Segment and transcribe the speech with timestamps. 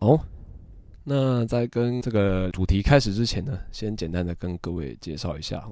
[0.00, 0.18] 哦，
[1.04, 5.62] 那在跟这个主题开始之前呢，先简单的跟各位介绍一下，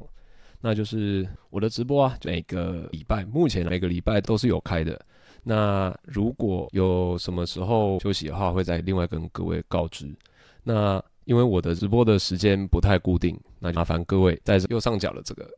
[0.61, 5.01] 那就是我的直播啊，每个礼拜，目前每个礼拜都是有开的。
[5.43, 10.15] 那如果有什么时候休息的话，会再另外跟各位告知。
[10.63, 15.49] 那因为我的直播的时间不太固定，那麻烦各位在右上角的这个，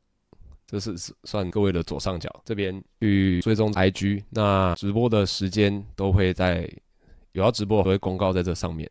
[0.68, 0.94] 这是
[1.24, 6.72] 算各位的左上角这边去追踪 IG，那直播的时间都会在。
[7.32, 8.90] 有要直播都会公告在这上面，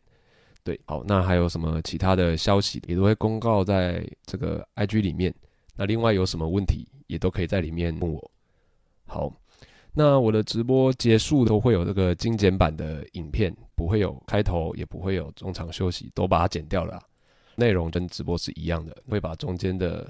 [0.62, 5.34] 对，好，那还有什么其他的消息也都会公告在这个 IG 里面。
[5.76, 8.30] 那另外有什么问题也都可以在里面问我。
[9.06, 9.32] 好，
[9.92, 17.00] 那我的直播结束都会有这个精简版的影片，不会有开头，也不会有中场休息，都把它剪掉了。
[17.56, 20.06] 内容跟直播是一样的，会把中间的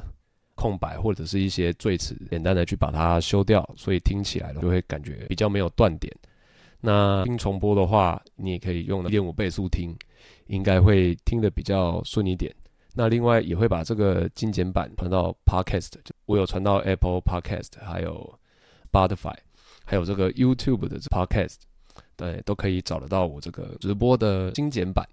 [0.55, 6.15] 空白或者是一些赘词简单的去把它修掉，所以听起来就会感觉比较没有断点。
[6.80, 9.95] 那听重播的话，你也可以用一点五倍速听，
[10.47, 12.55] 应该会听得比较顺一点。
[12.95, 15.93] 那另外也会把这个精简版传到 Podcast，
[16.27, 18.38] 我有传到 Apple Podcast，还有
[18.91, 19.37] Spotify，
[19.85, 21.57] 还有这个 YouTube 的 Podcast，
[22.16, 25.07] 对，都可以找得到我这个直播的精简版。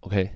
[0.00, 0.28] OK，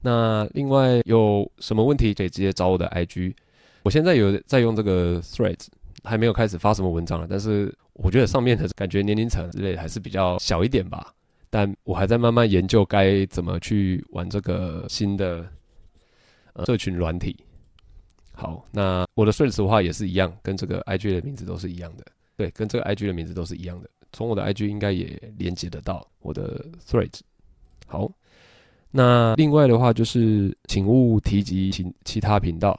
[0.00, 3.34] 那另外有什么问题可以直接找我的 IG，
[3.82, 5.66] 我现在有在用这个 Threads。
[6.04, 11.12] 还没有开始发什么文章了，但是我觉得上面的感觉年龄层之类还是比较小一点吧。
[11.50, 15.46] 但我还在慢慢研究该怎么去玩这个新的
[16.52, 17.36] 呃社群软体。
[18.32, 22.04] 好，那我的 Threads 的话也是一样，跟这个 IG 的名字都是一样的。
[22.36, 23.88] 对，跟这个 IG 的名字都是一样的。
[24.12, 27.20] 从我的 IG 应该也连接得到我的 Threads。
[27.86, 28.10] 好，
[28.90, 32.78] 那另外的话就是请勿提及其其他频道。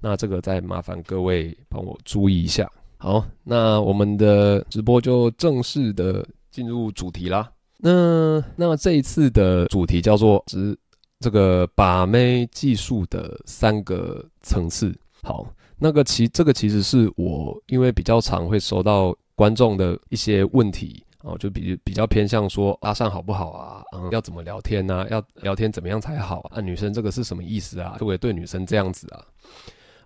[0.00, 2.70] 那这个再麻烦各位帮我注意一下。
[2.98, 7.50] 好，那我们的直播就正式的进入主题啦。
[7.78, 10.76] 那那这一次的主题叫做“直
[11.18, 14.94] 这个把妹技术的三个层次”。
[15.22, 15.46] 好，
[15.78, 23.82] 那个其这个其实是我因为比较常会收到观众的一些问题哦，就比比较偏向说搭讪好不好啊？
[23.94, 25.06] 嗯，要怎么聊天呢？
[25.10, 26.60] 要聊天怎么样才好啊？
[26.60, 27.92] 女生这个是什么意思啊？
[27.92, 29.24] 会不会对女生这样子啊？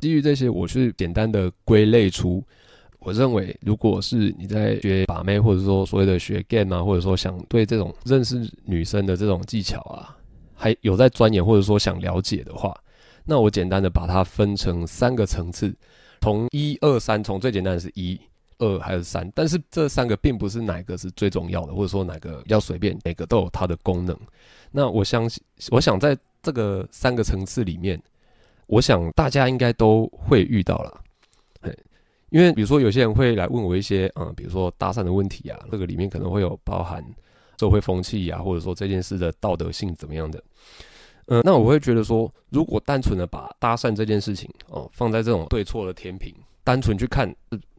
[0.05, 2.45] 基于这些，我去简单的归类出，
[2.99, 10.15] 我认为，如果是你在学把妹，或者说所谓的学 game 啊，或者说想对这种认识女生的这种技巧啊，
[10.53, 12.79] 还有在钻研，或者说想了解的话，
[13.25, 15.75] 那我简单的把它分成三个层次，
[16.21, 18.21] 从一二三，从最简单的是一
[18.59, 24.15] 二还是三，但是这三个并不是哪个是最重要的，或者说哪个要随便，每个都有它的功能。
[24.71, 27.99] 那我相信，我想在这个三个层次里面。
[28.67, 31.01] 我想大家应该都会遇到了，
[32.31, 37.05] 因为比如说有些人会来问我一些，嗯，比如说搭讪的问题啊，这个里面可能会有包含
[37.61, 40.43] 社会风气啊，或者说这件事的道德性怎么样的，
[41.27, 47.33] 嗯，那我会觉得说，如果单纯的把搭讪这件事情哦放在这种对错的天平，单纯去看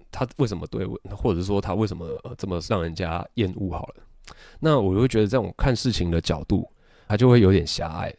[0.09, 2.07] 他为什么对，或者说他为什么
[2.37, 3.95] 这么让人家厌恶好了，
[4.59, 6.65] 那我会觉得这种看事情的角度，
[7.09, 8.13] 它就会有点狭隘，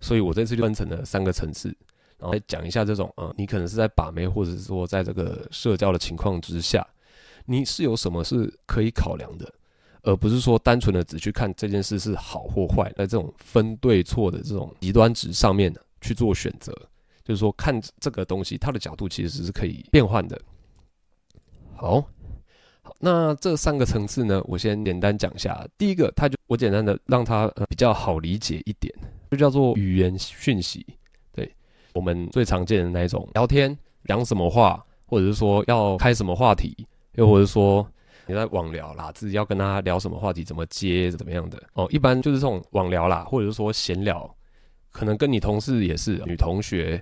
[0.00, 1.76] 所以我这次就分成了三个层次。
[2.32, 6.86] 来讲一下这种，呃，你可能是在把妹，或者是说在这个社交的情况之下，
[7.46, 9.52] 你是有什么是可以考量的，
[10.02, 16.72] 而不是说单纯的只去看这件事是好或坏，在这种分对错的这种极端值上面去做选择，
[17.24, 20.40] 就是说看这个东西，它的角度其实是可以变换的。
[21.74, 22.00] 好，
[22.82, 25.66] 好，那这三个层次呢，我先简单讲一下。
[25.76, 28.94] 第一个，它就我简单的让它比较好理解一点，
[29.30, 30.86] 就叫做语言讯息。
[31.94, 36.76] 我们最常见的那一种聊天，讲什么话，或者是说要开什么话题，
[37.12, 37.86] 又或者说
[38.26, 41.86] 你在网聊啦，自己要跟他聊什么话题，怎么接，怎么样的哦。
[41.90, 44.28] 一般就是这种网聊啦，或者是说闲聊，
[44.90, 47.00] 可能跟你同事也是女同学、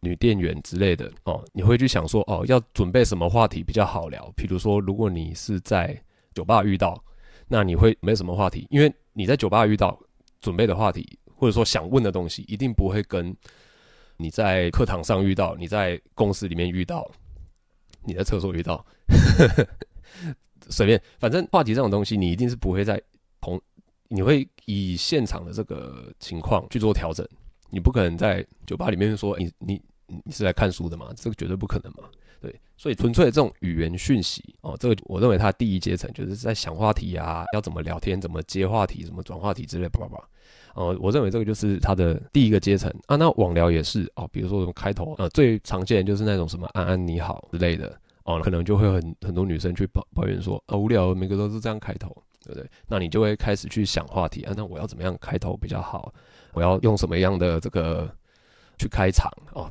[0.00, 1.44] 女店员之类的哦。
[1.52, 4.32] 你会去想说哦，要准备什么话题比较好聊？
[4.36, 6.00] 比如说，如果你是在
[6.32, 7.02] 酒吧遇到，
[7.48, 9.98] 那你会没什么话题，因为你在酒吧遇到
[10.40, 13.36] 准备的话题，或者说想问的东西，一定不会跟。
[14.20, 17.08] 你在课堂上遇到，你在公司里面遇到，
[18.04, 18.84] 你在厕所遇到，
[20.68, 23.00] 随便，反正话题这种东西，你一定是不会在
[23.40, 23.60] 同，
[24.08, 27.24] 你会以现场的这个情况去做调整，
[27.70, 31.12] 你不可能在酒吧里面说，你你你是来看书的嘛？
[31.16, 32.10] 这个绝对不可能嘛，
[32.40, 40.28] 对，所以纯粹的这种语言讯息哦，这个我认为它第一阶层就是在想话题啊，要怎么聊天，怎么接话题，怎么转话题之类，叭叭叭。
[40.78, 43.16] 哦，我认为这个就是它的第一个阶层啊。
[43.16, 47.92] 那网聊也是哦，比如说什么开头，呃，最常见的就是那种什么安安你好之类的
[48.22, 52.70] 哦，可能就会很很多女生去抱抱怨说啊无聊，每个都是这样开头对不对？
[52.86, 56.14] 那你就会开始去想话题啊，那我要怎么样开头比较好？
[56.52, 58.08] 我要用什么样的这个
[58.78, 59.68] 去开场哦？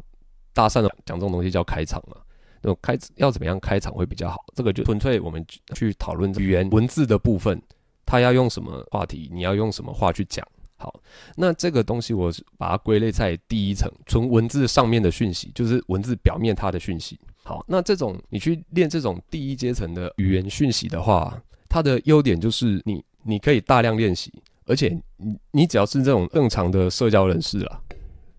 [0.53, 2.17] 大善的讲这种东西叫开场嘛，
[2.61, 4.35] 那种开要怎么样开场会比较好？
[4.53, 7.61] 这个就纯粹我们去讨论语言文字的部分，
[8.05, 10.45] 他要用什么话题，你要用什么话去讲。
[10.77, 11.01] 好，
[11.35, 17.19] 那这个东西我把它归类在第一层，纯文字上面的讯息，就是文字表面它的讯息。
[17.43, 24.31] 好，那这种你去练这种第一阶层的语言讯息的话，它的优点就是你你可以大量练习，
[24.65, 27.81] 而且你你只要是这种正常的社交人士啦，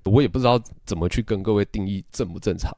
[0.05, 2.73] 我也不知道怎么去跟各位定义正不正常。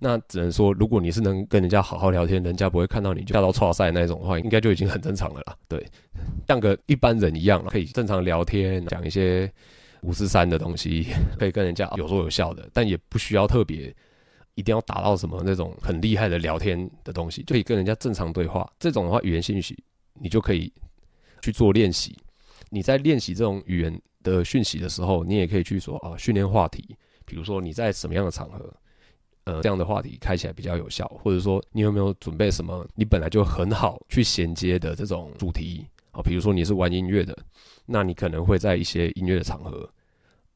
[0.00, 5.56] 那只能说，如果你是能跟人家好好聊天，人家不会看到你就吓到剉赛那种的话，应该就已经很正常了啦。
[5.66, 5.84] 对，
[6.46, 9.52] 像个一般人一样，可以正常聊天，讲一些
[10.02, 13.92] 五四三的东西， 可以跟人家有说有笑的，但也不需要特别
[14.54, 18.70] 一定要达到什么那种很厉害的聊天的东西，就可以跟人家正常对话。
[18.78, 19.76] 这种的话，语言信息
[20.14, 20.72] 你就可以
[21.42, 22.16] 去做练习。
[22.70, 28.72] 你在练习这种语言的讯息的时候，你也可以去说啊，训练话题，比如说你在什么样的场合。
[29.48, 36.20] 呃，这样的话题开起来比较有效，或者说你有没有准备什么你本来就很好去衔接的这种主题啊？
[36.22, 37.34] 比如说你是玩音乐的，
[37.86, 39.88] 那你可能会在一些音乐的场合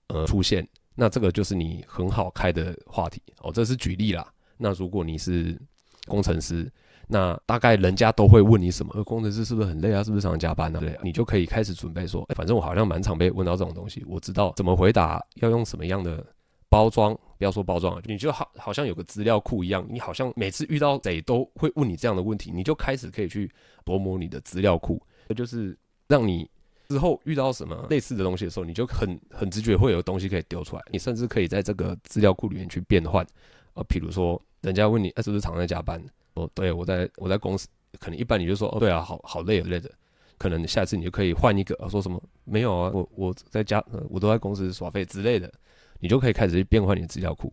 [0.09, 3.51] 呃出现，那这个就是你很好开的话题哦。
[3.51, 4.31] 这是举例啦。
[4.59, 5.59] 那如果你是
[6.07, 6.71] 工程师，
[7.09, 9.03] 那大概人家都会问你什么？
[9.05, 10.05] 工程师是不是很累啊？
[10.05, 10.79] 是不是常常加班啊？
[10.79, 16.25] 对，你就可以开始准备说，欸，反正我好像蛮常被问到这种东西，我知道怎么回答，要用什么样的
[16.73, 17.15] 包装。
[17.39, 23.51] 不要说包装了，你就好好像有个资料库一样，你好像每次遇到谁都会问你这样的问题，你就开始可以去
[23.85, 25.77] 琢磨你的资料库，这就是
[26.07, 26.49] 让你
[26.89, 33.27] 之后遇到什么类似的东西的时候，你就很很直觉会有东西可以丢出来，你甚至可以在这个资料库里面去变换。
[33.75, 36.01] 呃，比如说人家问你，是不是常在加班？
[36.35, 37.67] 哦，对，我在我在公司，
[37.99, 39.91] 可能一般你就说，哦，对啊，好好累之类的。
[40.39, 45.53] 可能下次你就可以换一个，说什么没有啊，我我在家，我都在公司耍废之类的。
[46.03, 47.51] 你就可以开始去变换你的资料库。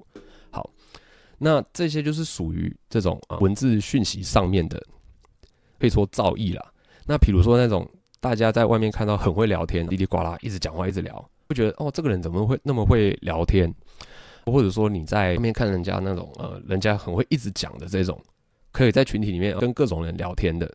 [0.50, 0.68] 好，
[1.38, 4.84] 那这些就是属于这种啊文字讯息上面的，
[5.78, 6.74] 可以说造诣啦。
[7.06, 7.88] 那比如说那种
[8.20, 11.14] 大家在外面看到很会聊天，叽里呱啦一直讲话一直聊，
[11.48, 13.72] 会觉得哦这个人怎么会那么会聊天？
[14.46, 18.20] 或者说你在外面看人家那种呃人家很会一直讲的这种，
[18.72, 20.74] 可以在群体里面跟各种人聊天的，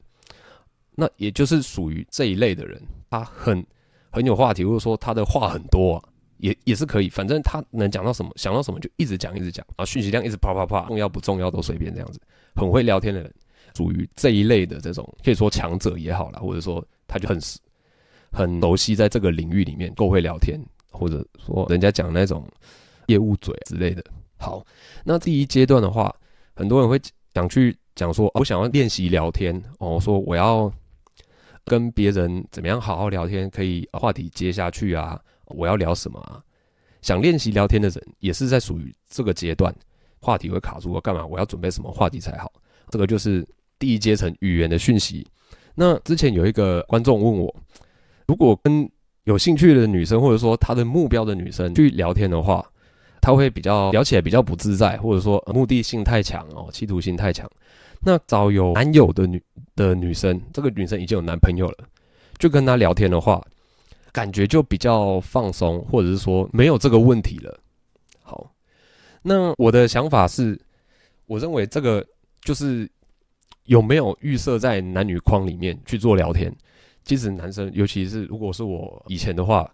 [0.94, 2.80] 那也就是属于这一类的人，
[3.10, 3.66] 他很
[4.10, 6.00] 很有话题，或者说他的话很多。
[6.44, 12.20] 也也是可以，反正他能讲到什么，想到什么就一直讲，一直讲啊，讯息量一直啪啪啪，重要不重要都随便这样子。
[12.55, 13.35] 很会聊天的人，
[13.75, 17.41] 属于这一类的这种，可以说强者也好啦，或者说他就很
[18.31, 20.61] 很熟悉在这个领域里面，够会聊天，
[20.91, 22.46] 或者说人家讲那种
[23.06, 24.05] 业务嘴之类的。
[24.37, 24.62] 好，
[25.02, 26.14] 那第一阶段的话，
[26.55, 27.00] 很多人会
[27.32, 30.70] 想去讲说，我想要练习聊天哦，说我要
[31.64, 35.19] 跟别人怎么样好好聊天，可以话题接下去啊。
[35.46, 36.43] 我要聊什么啊？
[37.02, 39.75] 想练习聊天的人也是在属于这个阶段，
[40.20, 41.26] 话题会卡住，我干嘛？
[41.26, 42.50] 我要准备什么话题才好？
[42.88, 43.46] 这个就是
[43.79, 45.26] 第一阶层语言的讯息。
[45.75, 47.55] 那之前有一个观众问我，
[48.26, 48.91] 如果跟
[49.25, 52.64] 有兴趣的女生，或者说她的目标的女生去聊天的话，
[53.20, 57.46] 她会比较聊起来比较不自在，或者说目的性太强哦，企图心太强。
[58.00, 59.43] 那找有男友的女
[59.76, 61.85] 的女生，这个女生已经有男朋友了，
[62.38, 63.44] 就跟她聊天的话。
[64.14, 67.60] 感觉就比较放松，或者是说没有这个问题了。
[68.22, 68.48] 好，
[69.22, 70.56] 那我的想法是，
[71.27, 72.06] 我认为这个
[72.43, 72.88] 就是
[73.65, 76.55] 有没有预设在男女框里面去做聊天。
[77.03, 79.69] 其实男生，尤其是如果是我以前的话，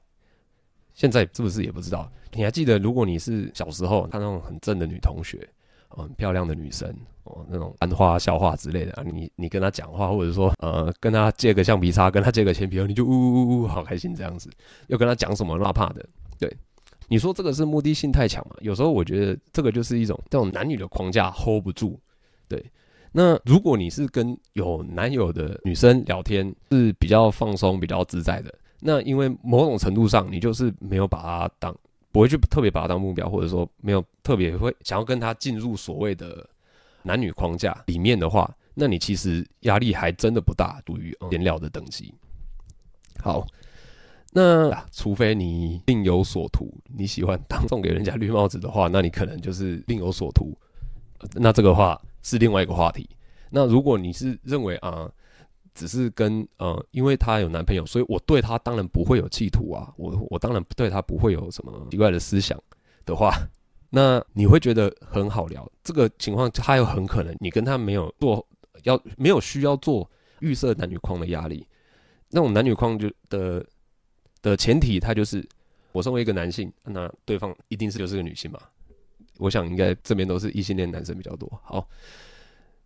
[0.94, 2.10] 现在是不是也不知道？
[2.32, 5.46] 你还记得，如果你是小时候看那种很正的女同学？
[5.90, 6.88] 很漂亮的女生
[7.24, 14.48] 哦，那种班花、校花之类的，啊、你你跟她讲话，或者说呃，跟她借个橡皮擦，跟她借个铅笔盒，你就呜呜呜呜，好开心这样子。
[14.86, 16.04] 又跟她讲什么那怕的？
[16.38, 16.50] 对，
[17.08, 18.56] 你说这个是目的性太强嘛？
[18.60, 21.98] 有时候我觉得这个就是一种这种男女的框架 hold 不住。
[22.48, 22.64] 对，
[23.12, 31.76] 那如果你是跟有男友的女生聊天，是比较放松、比较自在的，那因为某种程度上，你就是没有把她当。
[32.12, 36.48] 不会去特别把他当目标，或者说没有特别会想要跟他进入所谓的
[37.02, 42.12] 男女框架里面的话，那你其实压力还真的不大，属于颜料的等级。
[43.18, 43.46] 好，
[44.32, 50.56] 那除非你另有所图，你喜欢当送给人家绿帽子的话，那你可能就是另有所图。
[51.34, 53.08] 那这个话是另外一个话题。
[53.50, 55.10] 那如果你是认为啊，
[55.74, 62.60] 只是跟呃，因为她有男朋友，所以我对她当然不会有企图啊，我我当然对她不会有什么奇怪的思想
[63.04, 63.32] 的话，
[63.90, 65.70] 那你会觉得很好聊。
[65.82, 68.46] 这个情况她有很可能你跟她没有做
[68.84, 70.08] 要没有需要做
[70.40, 71.66] 预设男女框的压力，
[72.30, 73.64] 那种男女框就的
[74.42, 75.46] 的前提，它就是
[75.92, 78.60] 我身为一个男性，那对方一定是就是个女性嘛。
[79.38, 81.50] 我想应该这边都是异性恋男生比较多。
[81.64, 81.88] 好，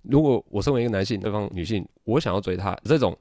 [0.04, 3.16] 如果我身为一个男性，对方女性，我想要追她，这种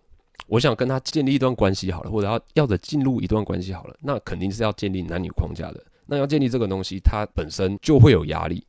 [0.48, 5.84] 我想跟她建立一段关系好了，或者要要着进入一段关系好了，那肯定是要建立男女框架的。
[6.06, 8.66] 那要建立这个东西，它本身就会有压力。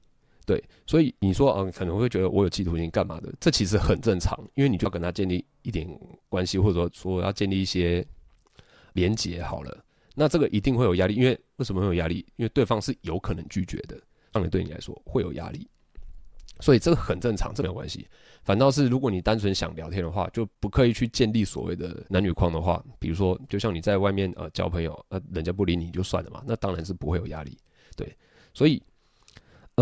[0.46, 3.32] 对，所以你说，嗯，可能会觉得我有企图心干嘛的？
[3.40, 5.88] 这其实很正常，因为你就要跟他建立一点
[6.28, 8.06] 关系，或者说说要建立一些
[8.92, 9.82] 连结好了。
[10.14, 12.24] 那这个一定会有压力，因为为什么会有压力？
[12.36, 13.98] 因为对方是有可能拒绝的，
[14.30, 15.66] 当然对你来说会有压力。
[16.60, 18.06] 所以这个很正常，这没有关系。
[18.42, 27.56] 反倒是如果你单纯想聊天的话，就不刻意去建立所谓的男女框的话，比如说，就像你在外面呃交朋友，呃人家不理你就算了嘛，那当然是不会有压力。
[27.96, 28.16] 对，
[28.52, 28.82] 所以。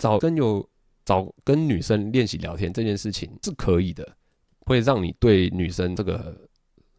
[0.00, 0.66] 找跟有
[1.04, 4.16] 找跟女生练习聊天这件事情是可以的，
[4.60, 6.34] 会让你对女生这个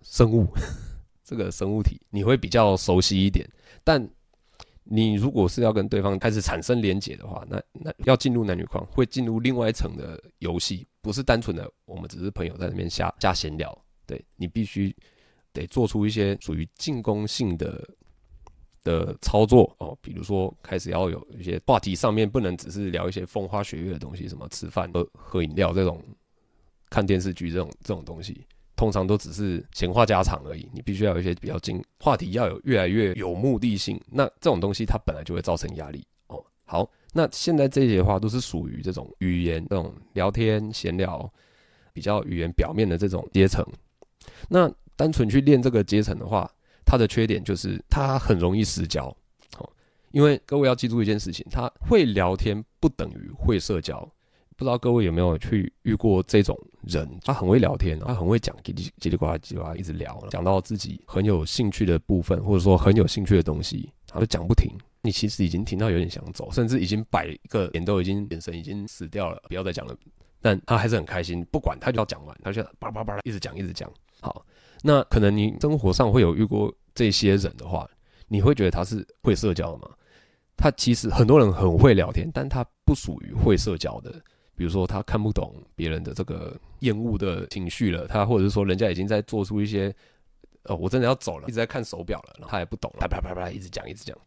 [0.03, 0.47] 生物
[1.25, 3.49] 这个生物体你会比较熟悉一点。
[3.83, 4.07] 但
[4.83, 13.77] 你如果是要跟对方开始产生连结的话，那那要进入男女框，会进入另外一层的游戏，不是单纯的我们只是朋友在那边瞎瞎闲聊。
[14.05, 14.95] 对，你必须
[15.51, 17.87] 得做出一些属于进攻性的。
[18.85, 26.03] 的操作哦，比如说开始要有一些话题上面不能只是聊一些风花雪月的东西，什么吃饭喝喝饮料这种，
[26.89, 28.45] 看电视剧这种这种东西，
[28.75, 30.69] 通常都只是闲话家常而已。
[30.73, 33.99] 你必须要有一些比较精话题，要有越来越有目的性。
[34.11, 36.43] 那这种东西它本来就会造成压力哦。
[36.65, 41.31] 好，那现在这些话都是属于这种语言这种聊天闲聊，
[41.93, 43.65] 比较语言表面的这种阶层。
[44.49, 46.49] 那单纯去练这个阶层的话。
[46.85, 49.05] 它的缺点就是它很容易失焦，
[49.57, 49.69] 哦，
[50.11, 54.07] 因为各位要记住一件事情，他会聊天不等于会社交，
[54.55, 57.09] 不知道各位有没有去遇过这种人？
[57.23, 64.71] 他很会聊天，他很会讲叽里叽里呱啦叽里呱啦一直聊，讲到自己很有兴趣的部分，或者说很有兴趣的东西，他就讲不停。
[65.01, 69.95] 你其实已经听到有点想走，甚至已经摆一个脸都已经眼神已经死掉了，不要再讲了。
[70.41, 73.91] 但他还是很开心，不管他就要讲完，他就叭叭叭一直讲一直讲，
[74.21, 74.45] 好。
[74.81, 77.89] 那可能你生活上会有遇过这些人的话，
[78.27, 79.89] 你会觉得他是会社交的吗？
[80.55, 84.13] 他其实很多人很会聊天，但他不属于会社交的。
[84.55, 89.93] 比如说他看不懂别人的这个厌恶的情绪了，他或者是说人家已经在做出一些，
[90.63, 94.17] 哦，我真的要走了，一直在看手表了，然后他也不懂，啪啪啪啪一直讲一直讲。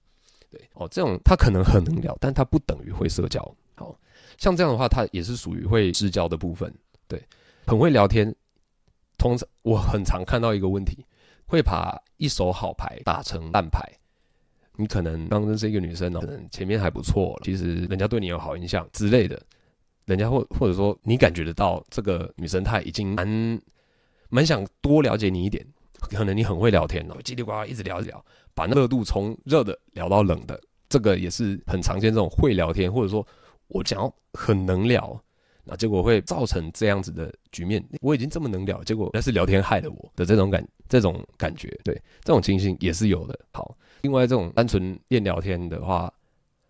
[0.51, 3.41] 对，哦，这种他可能很能聊，但他不等于会社交。
[3.75, 3.99] 好，
[4.39, 6.73] 像这样的话，他也是属于会失交的部分。
[7.09, 7.23] 对，
[7.67, 8.35] 很会聊天。
[9.19, 11.05] 通常我很常看到一个问题，
[11.47, 13.81] 会把一手好牌打成烂牌。
[14.77, 19.41] 你可能刚认识一个女生哦，可能前面还不错，其实人家对你有好印象之类的，
[20.07, 23.61] 人家或或者说你感觉得到这个女生她已经蛮
[24.29, 25.65] 蛮想多了解你一点，
[26.01, 33.27] 可能你很会聊天哦，叽里呱啦一直聊一聊，把那热度从热的聊到冷的，这个也是很常见这种会聊天，或者说
[33.69, 35.21] 我想要很能聊。
[35.69, 37.85] 那结果会造成这样子的局面。
[38.01, 43.37] 我已经这么能聊，结果那是聊天害了我的这种感，这种感觉，对，这种情形也是有的。
[43.53, 46.09] 好，另外这种单纯练聊天的话，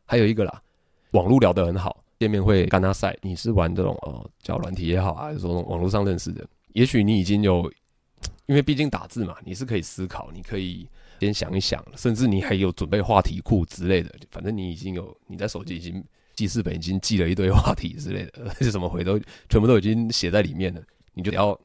[0.07, 0.63] 还有一个啦，
[1.11, 3.17] 网络聊得很好，见面会跟他晒。
[3.23, 7.71] 你是玩这种呃叫软体也好啊，还是说网络上认识的，也许你已经有，
[8.47, 10.89] 因为毕竟打字嘛，你是可以思考，你可以
[11.21, 16.05] 先想一想，甚至你还有准备话题库之类的，反正你已经有，你在手机已经。
[16.37, 19.19] 记事本已经记了一堆话题之类的，是什么回都
[19.49, 20.83] 全部都已经写在里面了。
[21.15, 21.59] 你就要，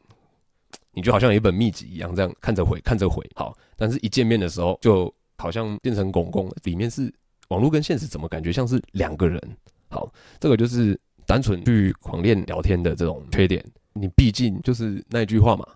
[0.93, 3.21] 你就好像有一本秘籍一样，这样看着回看着回。
[3.35, 7.13] 好，但是一见面的时候，就好像变成公公，里面是
[7.49, 9.57] 网络跟现实，怎么感觉像是两个人？
[9.91, 13.63] 好，这个就是单纯去狂练聊天的这种缺点。
[13.93, 15.67] 你毕竟就是那句话嘛，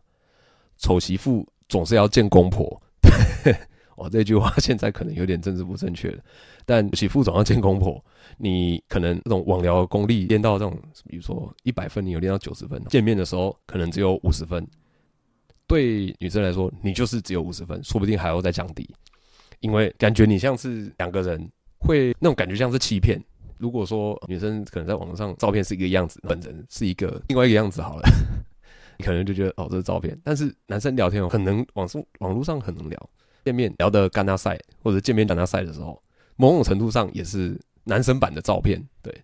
[0.77, 2.81] 丑媳妇总是要见公婆。
[3.97, 6.13] 哦，这句话现在可能有点政治不正确，
[6.65, 8.03] 但媳妇总要见公婆。
[8.37, 14.65] 你可能这种网聊功力练到这种，比如说一百分，你有练到九十分，见面的时候可能只有五十分。
[15.65, 18.89] 对女生来说，你就是只有五十分，说不定还要再降低，
[19.61, 23.17] 因为感觉你像是两个人，会那种感觉像是欺骗。
[23.57, 28.03] 如果说女生可能在网上照片是一个样子，本人是一个另外一个样子好了，
[28.97, 30.19] 你 可能就觉得哦，这是照片。
[30.23, 33.09] 但是男生聊天很能网上网络上很能聊。
[33.45, 36.01] 见面聊得干他赛，或者见面讲他赛的时候，
[36.35, 38.83] 某种程度上也是男生版的照片。
[39.03, 39.15] 对，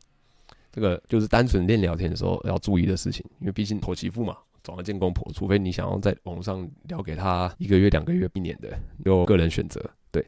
[0.71, 8.69] 这个就是单纯练聊天的时候要注意的事情，因为毕竟婆媳妇嘛，总要见公婆，除非你想要在网络上聊给他一个月、两个月、一年的，
[9.05, 9.83] 有个人选择。
[10.11, 10.23] 对，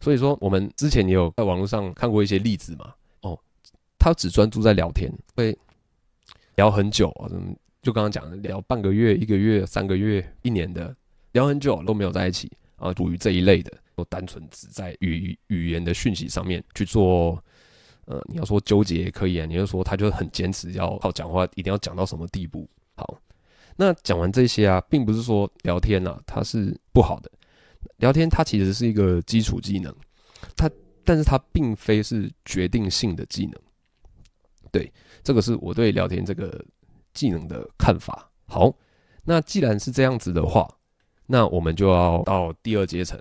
[0.00, 2.92] 所以说我们之前也有在网络上看过一些例子嘛。
[4.00, 5.56] 他只专注在聊天，会
[6.56, 7.28] 聊很久啊，
[7.82, 10.96] 就刚刚讲的聊半个月、一个月、三个月、一年的。
[11.32, 17.40] 聊很久都没有在一起啊，属于这一类的，都单纯只在语语言的讯息上面去做。
[18.06, 22.68] 呃，你要说纠结也可以啊，你就说他就很坚持要靠讲话，一定要讲到什么地步。
[22.96, 23.16] 好，
[23.76, 27.30] 那讲完这些啊，并不是说聊天啊，它是不好的。
[27.98, 29.94] 聊天它其实是一个基础技能，
[30.56, 30.68] 它，
[31.04, 33.54] 但是它并非是决定性的技能。
[34.70, 36.64] 对，这个是我对聊天这个
[37.12, 38.30] 技能的看法。
[38.46, 38.74] 好，
[39.24, 40.68] 那既然是这样子的话，
[41.26, 43.20] 那我们就要到第二阶层，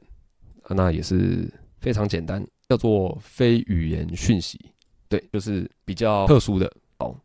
[0.70, 4.60] 那也是非常简单，叫做非语言讯息。
[5.08, 7.16] 对，就是比较特殊的哦。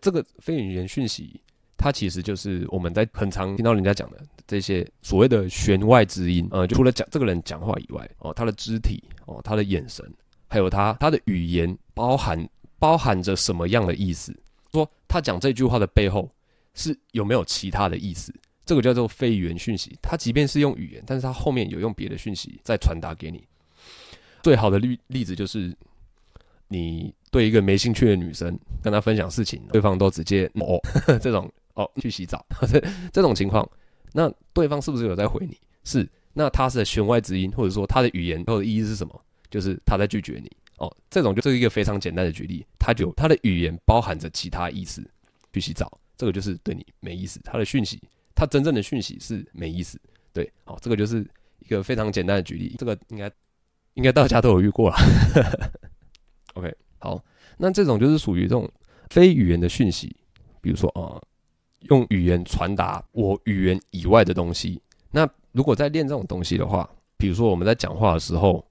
[0.00, 1.40] 这个非语言讯息，
[1.76, 6.46] 它其实就是我们在很常听到人家讲的这些所谓的弦外之音。
[6.50, 10.06] 呃，除了讲这个人讲话以外，哦，他的肢体，哦，他的眼神，
[10.48, 12.46] 还有他他的语言，包含
[12.78, 14.34] 包含着什么样的意思？
[14.72, 16.30] 说他讲这句话的背后
[16.74, 18.34] 是有没有其他的意思？
[18.64, 19.98] 这个叫做非语言讯息。
[20.02, 23.46] 他即便是用语言，但是他后面有用别的讯息在传达给你。
[24.42, 25.76] 最好的例例子就是。
[26.68, 30.80] 你对一个没兴趣的女生跟她分享事情，对方都直接哦
[31.22, 33.64] 这种哦去洗澡这 这种情况，
[34.12, 35.56] 那对方是不是有在回你？
[35.84, 39.22] 是，那他是弦外之音，或者说他的语言后的意义是什么？
[39.48, 40.94] 就是他在拒绝你哦。
[41.10, 45.02] 这种就是一个非常简单的举例，他就他的语言包含着其他意思，
[45.52, 47.40] 去洗澡，这个就是对你没意思。
[47.44, 48.00] 他的讯息，
[48.34, 50.00] 他真正的讯息是没意思。
[50.32, 51.26] 对，哦，这个就是
[51.60, 53.30] 一个非常简单的举例，这个应该
[53.94, 54.96] 应该大家都有遇过了。
[56.54, 57.24] OK，好，
[57.56, 58.70] 那这种就是属于这种
[59.08, 60.14] 非语言的讯息，
[60.60, 61.20] 比如说啊、
[61.88, 64.80] 用语言传达我语言以外的东西。
[65.10, 68.65] 那如果在练这种东西的话，比如说我们在讲话的时候，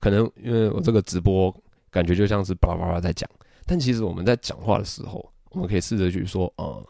[0.00, 1.54] 可能因为我这个直播
[1.90, 3.28] 感觉就像是巴拉巴拉在讲，
[3.66, 6.86] 但其实我们在讲话的时候，我们可以试着去说，呃，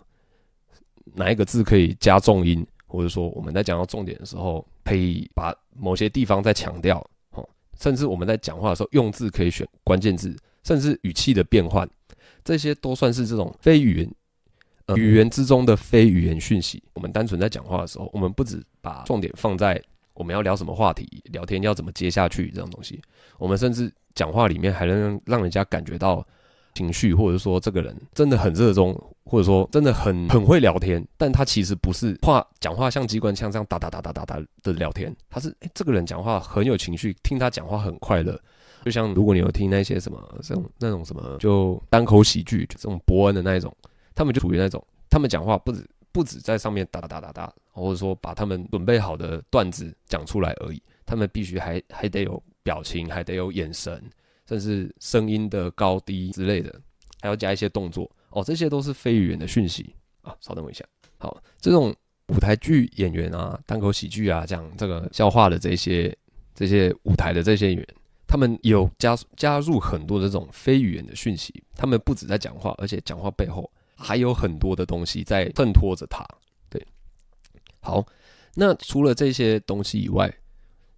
[1.14, 6.98] 哪一个字可以加重音，或者说我们在讲到重点的时候，可以把某些地方再强调。
[7.30, 7.48] 哦
[7.80, 11.88] 甚至我们在讲话的时候，用字可以选关键字，甚至语气的变换，
[12.42, 16.82] 这些都算是这种非语言，语言之中的非语言讯息。
[16.94, 19.80] 我们单纯在讲话的时候，我们不只把重点放在
[20.18, 23.00] 我们要聊什么话题，聊天要怎么接下去这种东西，
[23.38, 26.26] 我们甚至讲话里面还能让人家感觉到。
[26.74, 38.40] 情绪，或者说这个人真的很热衷，或者说真的很很会聊天，但他其实不是话讲话像机关枪这样哒哒哒哒哒哒的聊天，他是哎，这个人讲话很有情绪，听他讲话很快乐，
[38.84, 43.74] 就像如果你有听那些什么这种那种什么就单口喜剧，就这种伯恩的那一种，
[44.14, 45.84] 他们就属于那种，他们讲话不止
[46.18, 54.02] 不止在上面哒哒哒哒哒，或者说把他们准备好的段子讲出来而已，他们必须还还得有表情，还得有眼神。
[54.48, 56.74] 甚至声音的高低之类的，
[57.20, 60.34] 还要加一些动作哦，这些都是非语言的讯息啊。
[60.40, 60.84] 稍等我一下，
[61.18, 61.94] 好，这种
[62.34, 66.12] 舞台剧演员啊、单口喜剧啊，讲这个笑话的这些
[66.52, 67.86] 这些舞台的这些演员，
[68.26, 76.24] 他们有加加入很多这种非语言的讯息，他们不止在讲话，而且讲话背后还有很多的东西在衬托着他。
[76.70, 76.80] 对，
[77.80, 78.06] 好，
[78.54, 80.32] 那除了这些东西以外，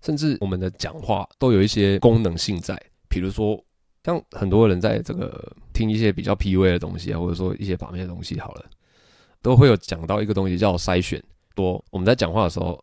[0.03, 2.81] 甚至我们的讲话都有一些功能性在。
[3.09, 3.63] 比如说，
[4.05, 8.65] 像很多人在这个听一些比较 PUA 的东西啊，或者说一些把妹的东西，好了，
[9.43, 11.23] 都会有讲到一个东西叫筛选。
[11.57, 12.83] 说我们在讲话的时候，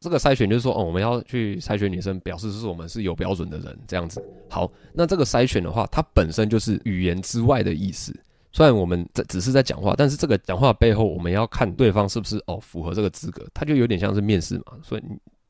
[0.00, 4.24] 这个筛选就是说，哦，我们要去筛选女生，表示是我们是有标准的人，这样子。
[4.48, 8.14] 好，那这个筛选的话，它本身就是语言之外的意思。
[8.54, 14.78] 虽然我们在只是在讲话，但是这个讲话背后，我们要看对方是不是哦符合这个资格，它就有点像是面试嘛。
[14.82, 15.02] 所以。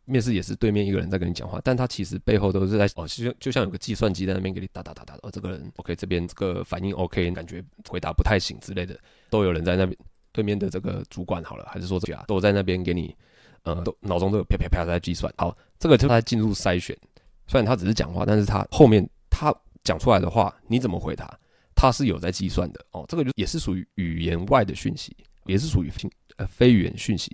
[0.07, 8.95] 面试也是对面一个人在跟你讲话，但他其实背后都是在哦，就就像有个计算机在那边给你打打打打，哦，这个人 OK，这边这个反应 OK，感觉回答不太行之类的，
[9.31, 9.97] 都有人在那边
[10.31, 13.17] 对面的这个主管好了，还是说这啊，都在那边给你，
[13.63, 15.33] 呃，都脑中都有啪啪啪在计算。
[15.39, 16.95] 好，这个就在进入筛选，
[17.47, 21.35] 虽然他只是讲话，但是他后面他讲出来的话，你怎么回答，
[21.85, 25.17] 他是有在计算的哦，这个就也是属于语言外的讯息，
[25.47, 25.91] 也是属于
[26.37, 27.31] 呃非语言讯息。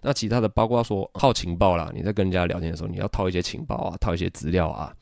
[0.00, 4.94] 那其他的包括说套情报啦，你在跟人家聊天的时候，你要套一些情报啊，套一些资料啊，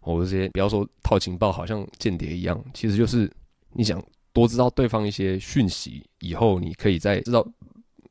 [0.00, 3.30] 或者这些不要说套情报，好像间谍一样，其实就是
[3.72, 7.46] 你想多知道对方一些讯息，以后你可以再知道，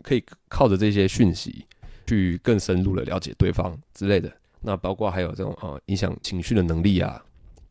[0.04, 1.66] 可以靠着这些讯息
[2.06, 4.32] 去更深入的了解对方之类的。
[4.62, 7.22] 那包括还有这种啊影响情绪的能力啊，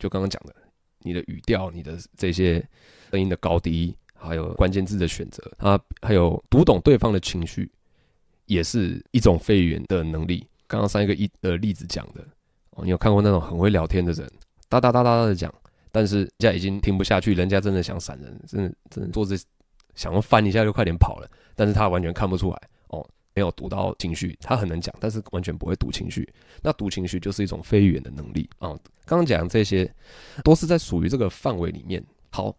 [0.00, 0.54] 就刚刚讲的，
[1.02, 2.66] 你的语调、你的这些
[3.10, 7.70] 声音的高低，还有关键字的选择，啊，还有读懂对方的情绪。
[8.46, 10.44] 也是一种非语言的能力。
[10.66, 12.20] 刚刚上一个一的例子讲的
[12.70, 14.28] 哦，你有看过那种很会聊天的人，
[14.68, 15.54] 哒哒哒哒哒的讲，
[15.90, 19.36] 但是人家已经听不下去，人家真的想闪人，真的真的坐着
[19.94, 22.60] 想要翻一下就快点跑了，但是他完全看不出来，
[23.34, 26.28] 没有读到情绪，他很能讲，但是完全不会读情绪。
[26.62, 28.70] 那读情绪就是一种非语言的能力啊。
[29.04, 29.90] 刚刚讲这些
[30.44, 32.04] 都是在属于这个范围里面。
[32.30, 32.54] 好，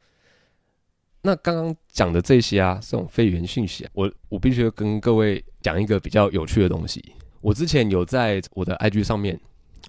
[1.22, 7.04] 那刚刚讲的这些啊，这种非语言讯息啊，我我必须跟各位讲一个比较有趣的东西。
[7.42, 9.40] 我之前有在我的 IG 上面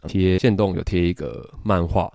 [0.06, 2.12] 贴限动，有贴一个漫画，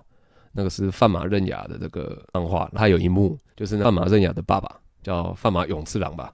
[0.52, 6.32] 那个是范马刃牙的这个漫画，它有一幕就是范马刃牙的爸爸叫范马勇次郎吧。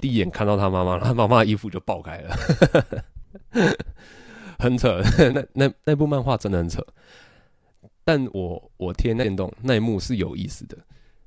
[0.00, 2.36] 第一眼看到他妈妈，他妈妈的衣服就爆开了，
[4.58, 5.00] 很扯。
[5.34, 6.84] 那那那部漫画真的很扯，
[8.04, 10.76] 但我我贴那电动那一幕是有意思的，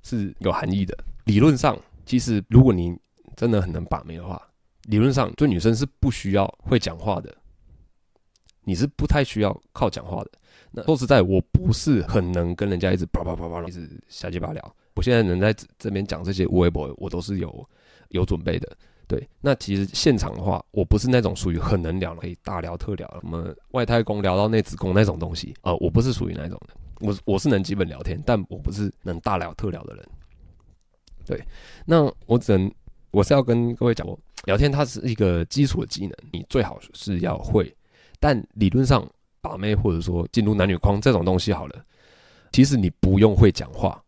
[0.04, 0.98] 是有含义的。
[1.26, 2.98] 理论上，其实如果你
[3.36, 4.42] 真的很能把妹的话，
[4.84, 7.36] 理论上对女生是不需要会讲话的，
[8.64, 10.32] 你是不太需要靠讲话的。
[10.72, 14.76] 那说实在，我不是很能跟人家一直啪啪啪啪一直瞎鸡巴聊。
[14.96, 17.70] 我现在能在这边讲这些微博，我都是有。
[18.10, 19.28] 有准备的，对。
[19.42, 26.74] 那其实现场的话，我不是那种属于很能聊，可以大聊特聊，什么外太空聊到内子宫那种东西啊、呃，我不是属于那种的。
[27.00, 30.06] 我我是能基本聊天，但我不是能大聊特聊的人。
[31.26, 31.42] 对。
[31.86, 32.72] 那我只能，
[33.12, 34.06] 我是要跟各位讲，
[34.46, 37.74] 聊天它是一个基础的技能，你最好是要会。
[38.20, 41.86] 但理论上，把妹或者说进入男女框这种东西好了，
[42.52, 44.04] 其实你不用会讲话，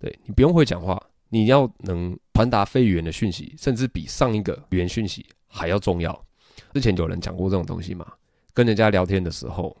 [0.00, 1.00] 对，你不用会讲话。
[1.34, 6.24] 你要能传达非语言的讯息，甚至比上一个语言讯息还要重要。
[6.72, 8.06] 之前有人讲过这种东西嘛？
[8.52, 9.76] 跟人家聊天的时候，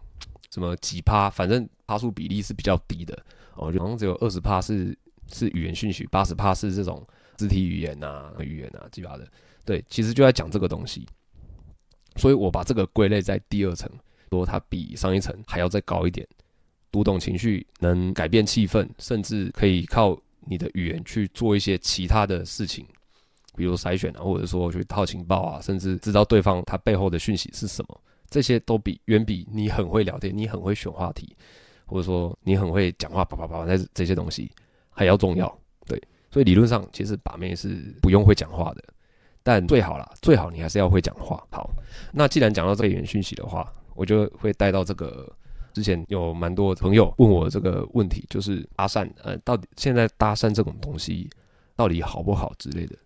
[0.50, 3.16] 什么几趴，反正趴数比例是比较低的
[3.54, 4.98] 哦，就好像只有二十趴是
[5.32, 9.24] 是语言讯息，八十趴是这种肢体语言啊、语言啊，几趴的。
[9.64, 11.06] 对，其实就在讲这个东西。
[12.16, 13.88] 所以我把这个归类在第二层，
[14.28, 16.26] 说它比上一层还要再高一点，
[16.90, 20.20] 读懂情绪，能改变气氛，甚至可以靠。
[20.46, 22.86] 你的语言去做一些其他的事情，
[23.56, 31.36] 比如筛选啊，或者说去套情报啊，甚至知道对方他背后的讯息是什么，这些都比远比你很会聊天，你很会选话题，
[31.86, 34.50] 或者说你很会讲话，啪啪啪，那这些东西
[34.90, 35.58] 还要重要。
[35.86, 38.84] 对，所以理论上其实把妹是不用会讲话的，
[39.42, 41.42] 但最好啦，最好你还是要会讲话。
[41.50, 41.70] 好，
[42.12, 45.30] 那既然讲到这个语言讯息的话，我就会带到这个。
[45.74, 51.28] 之前有蛮多朋友问我这个问题，就是搭讪，呃，到底现在搭讪这种东西
[51.74, 52.96] 到底好不好之类的。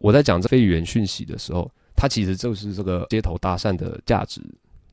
[0.00, 4.40] 我在讲这非语言讯息的时候，它其实就是这个街头搭讪的价值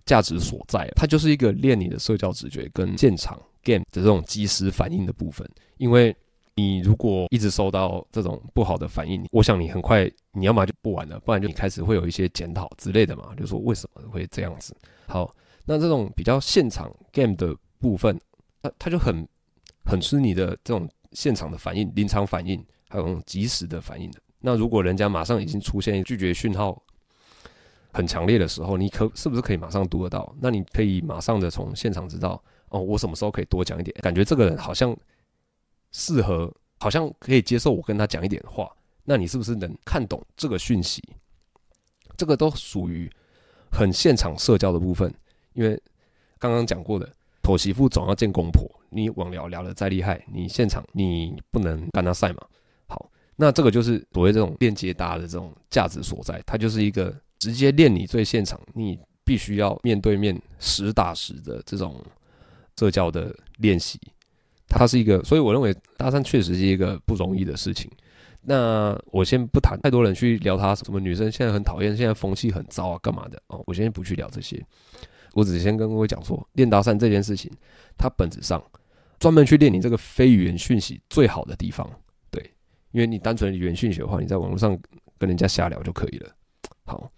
[0.06, 5.50] 价值所在，它就是一个练你的社交直觉跟现场 game 的这种即时反应的部分。
[5.78, 6.14] 因为
[6.56, 14.76] 你如果一直收到这种不好的反应，我想你很快你要么就不玩了，不然就你开始会有一些检讨之类的嘛，就说为什么会这样子。
[15.08, 15.34] 好。
[15.65, 18.19] 那这种比较现场 game 的部分，
[18.62, 19.28] 它它就很
[19.86, 24.19] 很吃你的这种现场的反应、临场反应，还有即时的反应的。
[24.39, 26.82] 那如果人家马上已经出现拒绝讯号
[27.93, 30.36] 很强烈的时候，你可是不是可以马上读得到？
[30.41, 33.95] 那你可以马上的从现场知道哦，我什么时候可以多讲一点？
[34.02, 34.93] 感觉这个人好像
[35.91, 38.69] 适合，好像可以接受我跟他讲一点话。
[39.06, 41.02] 那你是不是能看懂这个讯息？
[42.17, 43.10] 这个都属于
[43.71, 45.13] 很现场社交的部分。
[45.54, 45.82] 因为
[46.39, 47.10] 刚刚讲过的，
[47.42, 48.70] 妥媳妇总要见公婆。
[48.89, 52.46] 你网聊聊得再厉害，你现场你不能跟他赛嘛。
[52.88, 62.00] 好，那这个就是所谓这种链接搭的这种价值所在，它就是一个直接练你最现场，你必须要面对面实打实的这种
[62.78, 64.00] 社交的练习。
[64.68, 67.89] 它是一个，所以我认为搭讪确实是一个不容易的事情。
[68.42, 73.63] 那我先不谈太多人去聊他什么女生现在很讨厌，现在风气很糟啊，干嘛的哦？
[73.66, 74.63] 我先不去聊这些。
[75.34, 77.52] 我只是先跟各位讲说，练搭讪这件事情，
[77.98, 78.63] 它本质上
[79.19, 81.89] 专门去练你这个非语言讯息最好的地方，
[82.30, 82.41] 对，
[82.91, 84.78] 因为你单纯语言讯息的话，你在网络上
[85.17, 86.30] 跟人家瞎聊就可以了。
[86.86, 87.12] 好，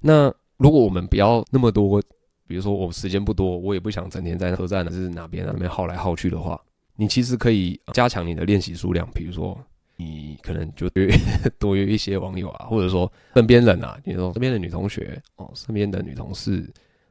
[0.00, 2.00] 那如果我们不要那么多，
[2.46, 6.58] 比如说我时间不多，我也不想整天在车站还是哪边那边耗来耗去的话，
[6.96, 9.58] 你其实可以加强你的练习数量，比如说
[9.96, 11.10] 你可能就约
[11.58, 16.66] 多约一些网友啊，或者说身边人啊，比如说身边的女同学哦，身边的女同事。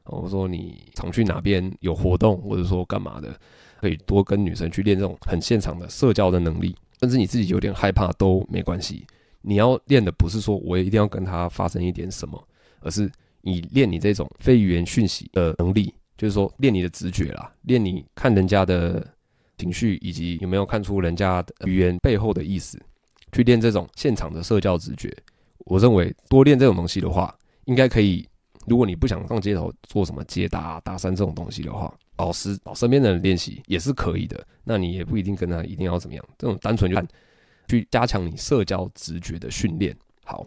[0.08, 3.38] 我说你常去哪边有活动，或者说干嘛的，
[3.80, 9.06] 可以多跟女生去练这种很现场的社交的能力，甚至你自己有点害怕都没关系。
[9.42, 12.42] 你要练的不是说我一定要跟她发生一点什么，
[12.80, 13.10] 而是
[13.42, 19.06] 你练你这种非语言讯息的能力，就是说练你的直觉啦，练你看人家的
[19.56, 22.80] 情绪以及有没有看出人家的语言背后的意思，
[23.32, 25.16] 去练这种现场的社交直觉。
[25.66, 27.34] 我认为多练这种东西的话，
[27.66, 28.26] 应该可以。
[28.68, 34.44] 如果你不想上街头做什么接搭、搭讪这种东西的话，老师找身边的人练习也是可以的。
[34.64, 37.06] 那你也不一定跟他一定要怎么样，这种单纯就看
[37.68, 39.96] 去加强你社交直觉的训练。
[40.24, 40.46] 好，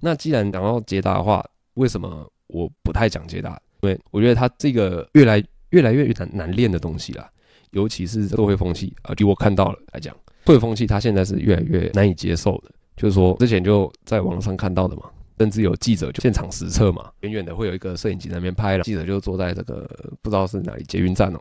[0.00, 3.60] 那既然讲到接搭的话，为什么我不太讲接搭？
[3.80, 7.28] 因为我觉得它这个越来越来越难难练的东西啦，
[7.72, 10.14] 尤其是社会风气啊，据我看到了来讲，
[10.46, 12.70] 社会风气它现在是越来越难以接受的。
[12.94, 19.88] 就是说，之前就在网上看到的嘛，甚至有记者就现场实测嘛，远远的会有一个摄影机那边拍了，记者就坐在这个
[20.22, 21.40] 不知道是哪里捷运站哦，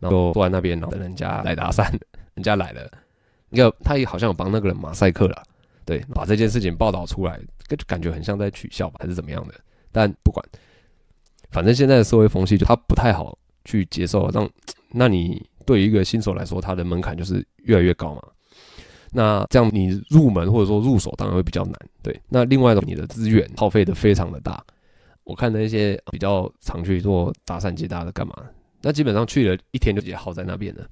[0.00, 1.90] 然后坐在那边等人家来搭讪，
[2.34, 2.90] 人家来了，
[3.50, 5.42] 那个他也好像有帮那个人马赛克了，
[5.84, 9.54] 对，把这件事情报道出来，就感觉很像在取笑吧，还是怎么样的？
[9.92, 10.44] 但不管，
[11.50, 14.48] 反正现在的社会风气就他不太好去接受，让
[14.90, 18.22] 那你对于一个新手来说，他的门槛就是越来越高嘛。
[19.16, 22.20] 那这样你入门或者说入手当然会比较难，对。
[22.28, 24.62] 那另外的你的资源耗费的非常的大，
[25.24, 28.34] 我看那些比较常去做搭讪接搭的干嘛，
[28.82, 30.86] 那基本上去了一天就直接耗在那边了，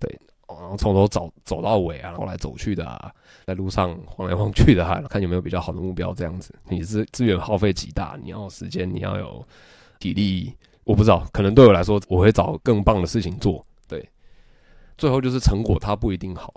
[0.00, 0.18] 对。
[0.48, 3.08] 然后从头走走到尾啊，后来走去的啊，
[3.46, 6.52] 在路上晃来晃去的啊，看有没有比较好的目标这样子。
[6.68, 9.46] 你资资源耗费极大，你要时间，你要有
[10.00, 10.52] 体力，
[10.82, 14.04] 我不知道，可能对我来说，我会找更棒的事情做，对。
[14.98, 16.52] 最后就是成果，它不一定好。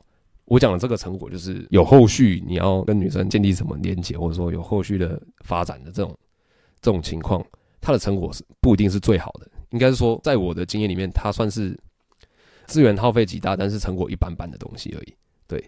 [0.46, 6.18] 我讲的这个成果，就是有后续你要跟女生建立什么连接，或者说有后续的发展的这种
[6.82, 7.44] 这种情况，
[7.80, 9.50] 它的成果是不一定是最好的。
[9.70, 11.80] 应该是说，在我的经验里面，它算是
[12.66, 15.16] 资源耗费极大，但是成果一般般的东西而已。
[15.48, 15.64] 对，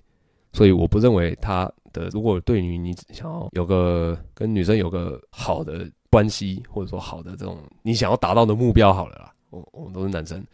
[0.52, 2.10] 所以我不认为它的。
[2.10, 10.46] 如果对于你想要有个跟女生有个好的关系，或者说好的这种你想要达到的目标，好了啦，我我们都是男生，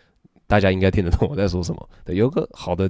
[0.45, 1.89] 大家应该听得懂我在说什么。
[2.05, 2.89] 对，有个好的。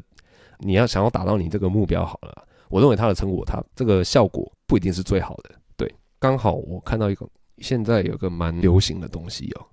[0.64, 5.50] 你要想要达到你这个目标好了，我认为它的成果，它这个效果不一定是最好的。
[5.76, 9.66] 对，刚好我看到一个现在有个蛮流行的东西哦，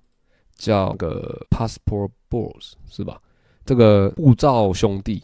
[0.55, 3.21] 叫个 Passport Bros 是吧？
[3.65, 5.23] 这个护照兄弟，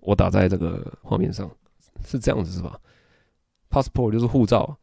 [0.00, 1.50] 我打在这个画面上
[2.04, 2.78] 是这样子是吧
[3.70, 4.78] ？Passport 就是护照，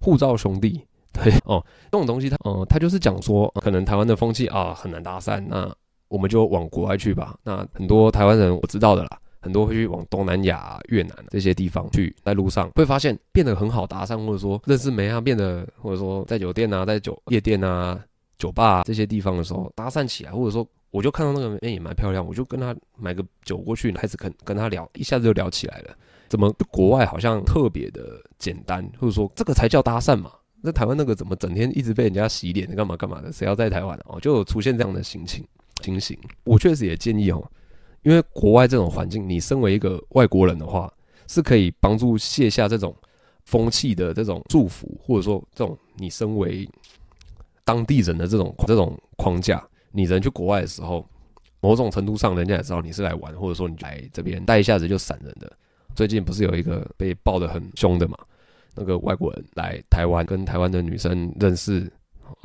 [0.00, 5.72] 护照兄弟， 对哦，这种东西它，哦，它就是讲说，可能台湾的风气啊很难搭讪，那。
[6.12, 7.34] 我们就往国外去吧。
[7.42, 17.98] 那很多台湾人我知道的啦，很多会去往东南亚、越南这些地方去，在路上会发现变得很好搭讪，或者说认识没啊，变得或者说在酒店啊、在酒夜店啊、
[18.38, 25.96] 酒吧啊这些地方的时候搭讪起来，或者说我就看到那个妹也蛮漂亮，我就跟她买个酒过去，开始跟跟她聊，一下子就聊起来了。
[26.28, 30.30] 怎么国外好像特别的简单，或者说这个才叫搭讪嘛？
[30.60, 33.32] 那台湾那个怎么整天一直被人家洗脸，干嘛干嘛的？
[33.32, 34.20] 谁要在台湾哦？
[34.20, 35.44] 就有出现这样的心情。
[35.82, 37.44] 情形，我确实也建议哦，
[38.02, 40.90] 因为国外这种环境，你身为一个外国人的话，
[41.26, 42.96] 是可以帮助卸下这种
[43.44, 46.66] 风气的这种祝福，或者说这种你身为
[47.64, 49.62] 当地人的这种这种框架。
[49.90, 51.06] 你人去国外的时候，
[51.60, 55.52] 某种程度上，人家也知道你是来玩，或者说你来这边待一下子就闪人的。
[55.94, 58.16] 最近不是有一个被爆得很凶的嘛？
[58.74, 61.92] 那个外国人来台湾跟台湾的女生认识。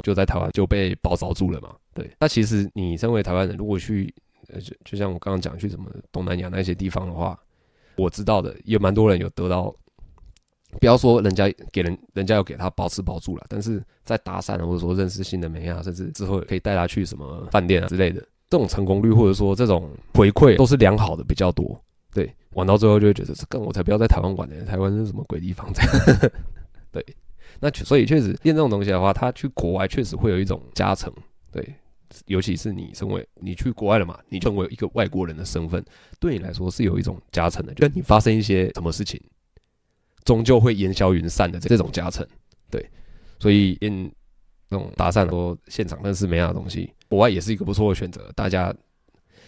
[0.04, 1.76] 就在台湾就被包着住了嘛？
[1.94, 4.14] 对，那其实你身为台湾人，如果去，
[4.50, 7.38] 呃，就就像我刚刚讲去什么东南亚那些地方的话，
[7.96, 9.74] 我知道的也蛮多人有得到，
[10.80, 21.80] 不要说人家给人，人家有给他包吃包住了，但是在搭讪或者说认识新的妹啊，甚至之后可以带他去什么饭店啊之类的，这种成功率或者说这种回馈都是良好的比较多。
[22.14, 25.72] 对，玩到最后就会觉得，这更我才不要在台湾玩呢，台湾是什么鬼地方？
[25.74, 26.32] 这样，
[26.92, 27.06] 对。
[27.60, 31.12] 那所以确实练这种东西的话，他去国外确实会有一种加成，
[31.52, 31.74] 对，
[32.28, 35.84] 尤其是你身为你去国外了嘛，你成为一个外国人的身份，
[36.20, 39.20] 对你来说是有一种加成的，就是你发生一些什么事情，
[40.24, 42.26] 终究会烟消云散的这种加成，
[42.70, 42.88] 对，
[43.40, 44.12] 所以练
[44.70, 48.74] 那种搭讪或现场认识没样的东西，国外也是一个不错的选择，大家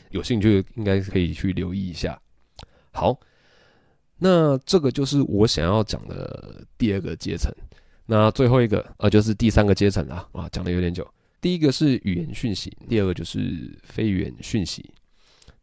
[0.10, 2.19] 有兴趣应该可以去留意一下。
[2.91, 3.19] 好，
[4.17, 7.54] 那这个就是我想要讲的第二个阶层。
[8.12, 11.08] 那最后一个呃，就是第三个阶层啦，啊，讲的有点久。
[11.39, 14.84] 第一个是语言讯息，第二个就是非语言讯息，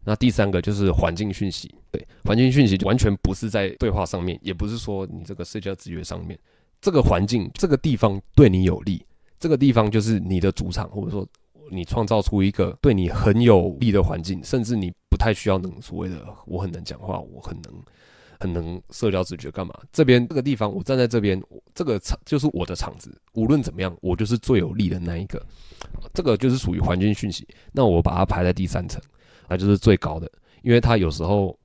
[0.05, 1.75] 那第三个就是环境讯息。
[1.91, 6.39] 对，环境讯息完全不是在对话上面，也不是说你这个社交资源上面，
[6.81, 9.05] 这个环境这个地方对你有利，
[9.41, 11.27] 这个地方就是你的主场，或者说
[11.73, 17.75] 你创造出一个对你很有利的环境，甚至你不太需要能所谓的我很能讲话，我很能。
[18.39, 19.75] 很能社交直觉干嘛？
[19.93, 21.43] 这边这个地方，我站在这边，
[21.75, 23.17] 这个场就是我的场子。
[23.33, 25.45] 无论怎么样，我就是最有利的那一个。
[26.13, 27.47] 这个就是属于环境讯息。
[27.73, 29.01] 那我把它排在第三层，
[29.49, 30.31] 那就是最高的，
[30.63, 31.59] 因为它有时候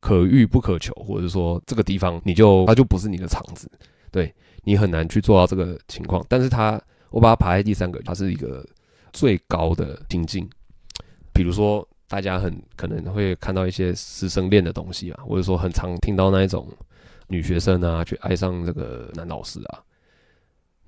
[0.00, 3.70] 可遇不可求，或者说这个地方你就它就不是你的场子，
[4.10, 4.34] 对，
[4.64, 6.24] 你很难去做到这个情况。
[6.28, 8.66] 但是它我把它排在第三个，它是一个
[9.12, 10.48] 最高的情境，
[11.32, 11.86] 比如说。
[12.08, 16.68] 大家很可能会看到一些师生恋的东西啊，或者说很常听到那一种
[17.28, 19.82] 女学生啊去爱上这个男老师啊。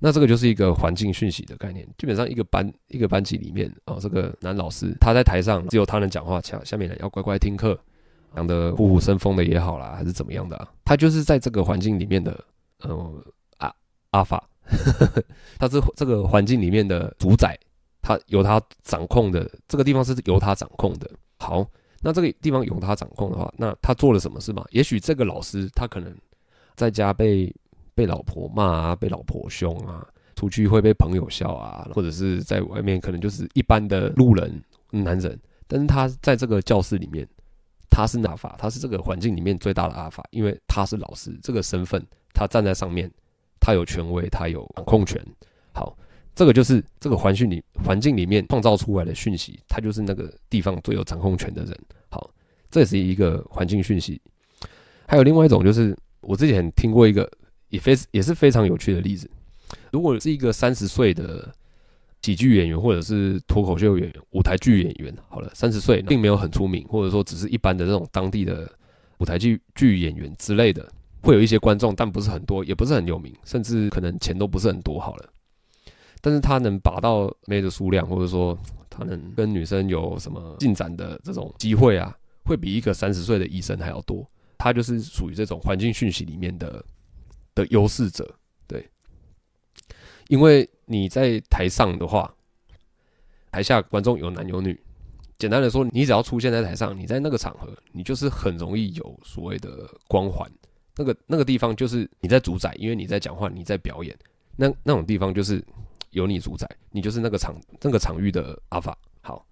[0.01, 1.85] 那这个就是一个环境讯息的概念。
[1.97, 7.77] 基本上一个班一个班级里面哦，这个男老师他在台上只有他能讲话，下下面人要乖乖听课，
[8.33, 10.67] 讲的虎虎生风的也好啦，还是怎么样的？
[10.85, 12.41] 他就是在这个环境里面的
[12.83, 13.23] 呃
[13.57, 13.75] 阿
[14.11, 14.41] 阿法，
[15.59, 17.59] 他是这个环境里面的主宰，
[18.01, 21.09] 他由他掌控的这个地方是由他掌控的。
[21.37, 21.65] 好，
[22.01, 24.65] 那这个地方由他掌控的话，那他做了什么事嘛？
[24.71, 26.15] 也许这个老师他可能
[26.75, 27.53] 在家被。
[27.95, 37.27] 被老婆骂啊，被老婆凶啊，出去会被朋友笑啊，或者是在外面可能就是一般的路人男人，但是他在这个教室里面，
[37.89, 42.01] 他是阿法，他是这个环境里面最大的阿法，因为他是老师这个身份，
[42.33, 43.11] 他站在上面，
[43.59, 45.21] 他有权威，他有掌控权。
[45.73, 45.93] 好，
[46.39, 51.77] 这个就是这个环境里环境里面创造出来的讯息，他就是那个地方最有掌控权的人。
[52.09, 52.31] 好，
[52.71, 54.21] 这是一个环境讯息。
[55.05, 57.29] 还有另外一种就是我之前听过一个。
[57.69, 59.29] 也非也是非常有趣的例子。
[59.91, 61.53] 如果是一个三十岁的
[62.23, 68.67] 喜剧演员，或者是脱口秀演员、舞台剧演员，好了，三十岁并没有很出名，或者说只是一般的这种当地的
[69.19, 74.99] 舞台剧剧演员之类的，会有一些观众，但不是很多，也不是很有名，甚至可能钱都不是很多。
[74.99, 75.29] 好了，
[76.21, 78.57] 但是他能把到妹的数量，或者说
[78.89, 84.29] 他能跟女生有什么进展的这种机会啊，会比一个三十岁的医生还要多。
[84.57, 86.83] 他就是属于这种环境讯息里面的。
[87.55, 88.31] 的优势者，
[88.67, 88.87] 对，
[90.27, 92.31] 因为你在台上的话，
[93.51, 94.79] 台下观众有男有女。
[95.37, 100.49] 简单的说，你只要出现在台上，你在那个场合，你就是很容易有所谓的光环。
[100.95, 104.17] 那个那个地方就是你在主宰，因为你在讲话，你在表演。
[104.55, 105.61] 那那种地方就是
[106.11, 108.97] 由你主宰，你就是那个场那个场域的阿法。
[109.21, 109.45] 好，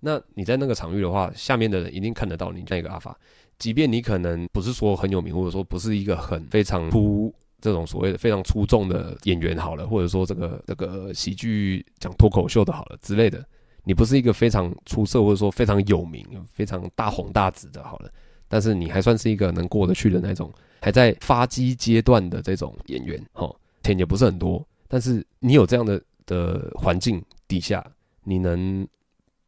[0.00, 3.18] 那你在那个场域的话，下面的人一定看得到你那个阿法。
[3.58, 13.44] 即便你可能不是说很有名，或者说不是一个很非常出这种所谓的非常出众的演员好了，或者说这个这个喜剧讲脱口秀的好了之类的，
[13.84, 18.10] 你不是一个非常出色或者说非常有名、非常大红大紫的好了，
[18.48, 27.82] 但是你还算是一个能过得去的那种，还在发迹阶段的这种演员，哈，钱也不是很多，但是你有这样的的环境底下，
[28.24, 28.86] 你能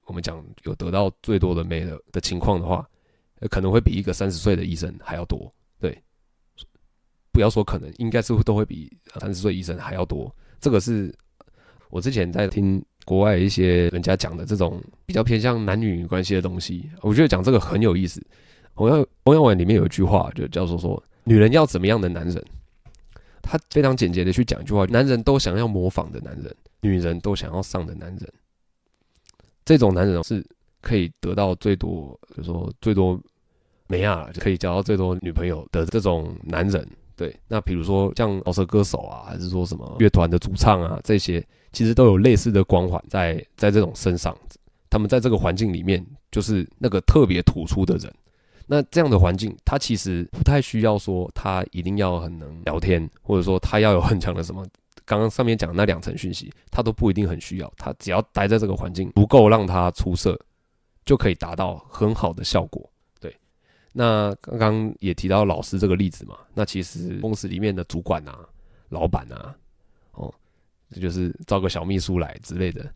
[0.07, 2.88] 我们讲有得到最多的美的的情况的话。
[3.50, 6.00] 可能会比一个三十岁的医生还要多，对，
[7.33, 10.33] 不要说可能，应该是都会比三十岁医生还要多。
[10.61, 11.12] 这个是
[11.90, 18.24] 我之前在听国外一些人家讲的这种比较偏向男女关系的东西，我觉得讲这个很有意思。
[18.74, 22.44] 红药红药丸里面有一句话，就叫做说，女人要怎么样的男人？
[23.42, 28.33] 他非常简洁的去讲一句话：男人都想要模仿的男人，女人都想要上的男人。
[29.64, 30.44] 这种男人是
[30.81, 33.20] 可以得到最多，就是说最多。
[33.88, 37.37] 美啊，就可以交到最多女朋友的这种男人，对。
[37.46, 44.35] 那比如说像饶舌歌手啊，还是说什么乐团的主唱啊，这些其实都有类似的光环在在这种身上。
[44.88, 48.11] 他们在这个环境里面，就是那个特别突出的人。
[48.66, 54.66] 那这样的环境，他其实不太需要说他一定要很能聊天，或者说他要有很强的什么。
[55.05, 57.70] 刚刚上面讲的那两层讯息，他都不一定很需要。
[57.77, 60.38] 他只要待在这个环境，足够让他出色，
[61.05, 62.88] 就可以达到很好的效果。
[63.18, 63.37] 对
[63.92, 68.38] 那刚刚也提到老师这个例子嘛，那其实公司里面的主管啊、
[68.90, 69.55] 老板啊，
[70.12, 70.33] 哦，
[70.88, 72.88] 这就是招个小秘书来之类的，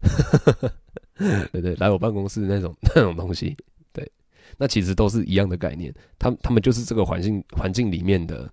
[1.51, 3.57] 对对，来我办公室那种那种东西，
[4.57, 8.51] 那其实都是一样的概念，他他们就是这个环境环境里面的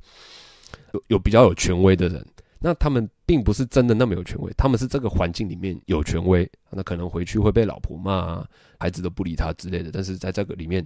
[0.93, 2.25] 有有比较有权威的人，
[2.59, 8.47] 那他们并不是真的那么有权威，他们是这个环境里面有权威，那可能回去会被老婆骂啊，
[8.79, 10.85] 孩子都不理他之类的，但是在这个里面。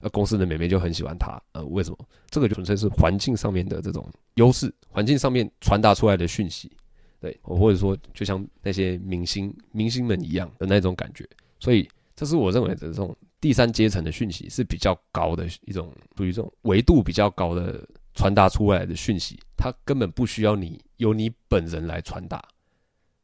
[0.00, 1.96] 呃，公司的美眉就很喜欢他，呃，为什么？
[2.28, 6.70] 这个就纯粹是环境上面的这种优势，环境上面传达出来的讯息，
[7.18, 11.26] 对，或者说就像那些明星、明星们一样的那种感觉，
[11.58, 22.42] 所以这是我认为的这种第三阶层的讯息是比较高的一种，属于这种维度比较高的传达出来的讯息，它根本不需要你由你本人来传达，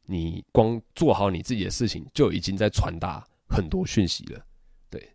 [0.05, 4.45] 你光做好你自己的事情就已经在传达很多讯息了。
[4.89, 5.09] 对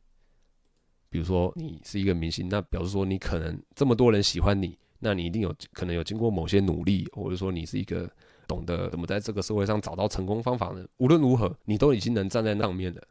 [1.08, 8.10] 比如说你是一个明星，那表示说你可能这么多人喜欢你，那你一定有可能有经过某些努力，或者说你是一个
[8.48, 10.86] 懂得怎么在这个社会上找到成功方法的。
[10.96, 13.02] 无论如何，你都已经能站在那上面了。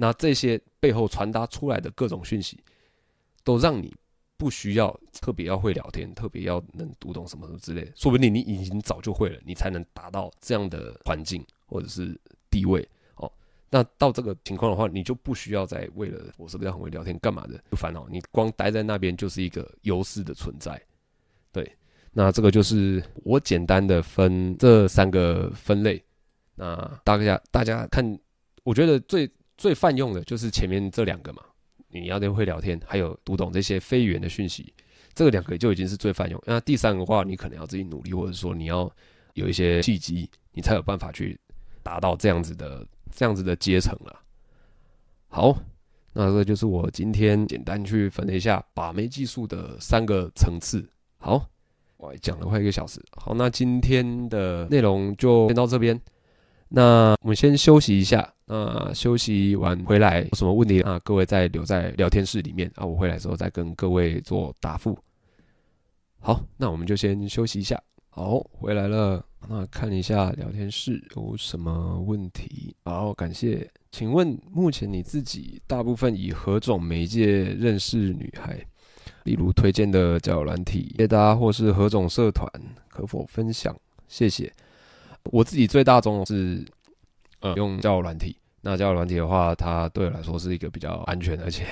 [0.00, 2.62] 那这些背后传达出来的各种讯息，
[3.42, 3.92] 都让你
[4.36, 7.92] 不需要特别要会聊天，特别要能读懂什么什么之类的。
[7.96, 12.16] 说不定你已经早就会了，你才能达到这样的环境或者是
[12.48, 13.30] 地位哦。
[13.68, 18.06] 那到这个情况的话，你就不需要再为了我是不是要很会聊天干嘛的，烦恼。
[18.08, 20.80] 你光待在那边就是一个优势的存在，
[21.50, 21.76] 对，
[22.12, 26.00] 那这个就是我简单的分这三个分类。
[26.54, 28.18] 那大家大家看，
[28.62, 29.28] 我觉得最
[29.58, 31.42] 最泛用的就是前面这两个嘛，
[31.88, 34.72] 你要得会聊天，还有读懂这些非语言的讯息，
[35.12, 36.40] 这个两个就已经是最泛用。
[36.46, 38.90] 那第三个话，你可能要自己努力，或者说你要
[39.34, 41.38] 有一些契机，你才有办法去
[41.82, 44.20] 达到这样子的这样子的阶层了。
[45.26, 45.58] 好，
[46.12, 50.88] 那这就是我今天简单去分了一下把妹技术的三个层次。
[51.18, 51.44] 好，
[51.96, 53.04] 我讲了快一个小时。
[53.16, 56.00] 好，那今天的内容就先到这边。
[56.68, 61.00] 那我们先休息一下，那休息完回来有什么问题啊？
[61.02, 64.98] 各位再留在聊天室里面啊，我回来之后再跟各位做答复。
[66.20, 67.80] 好，那我们就先休息一下。
[68.10, 72.74] 好，回来了，那看一下聊天室有什么问题。
[72.84, 73.70] 好，感谢。
[73.90, 78.58] 请问目前你自己大部分以何种媒介认识女孩？
[79.24, 82.46] 例如推荐的交友软体、接搭或是何种社团？
[82.88, 83.74] 可否分享？
[84.06, 84.52] 谢谢。
[85.30, 86.64] 我自己最大宗是，
[87.40, 88.36] 呃，用交友软体。
[88.60, 91.64] 那交友软体的话，它对我来说是一个比较安全，而且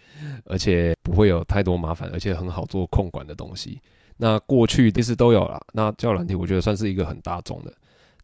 [0.46, 3.80] 而且不会有太多麻烦，而且很好做控管的东西。
[4.16, 5.60] 那过去其实都有啦。
[5.72, 7.72] 那交友软体我觉得算是一个很大众的。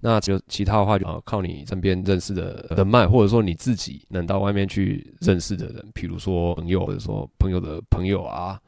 [0.00, 8.60] 那就其他的话，就靠你身边认识的人脉，或者说你自己能到外面去认识的人，比如说朋友，或者说朋友的朋友啊，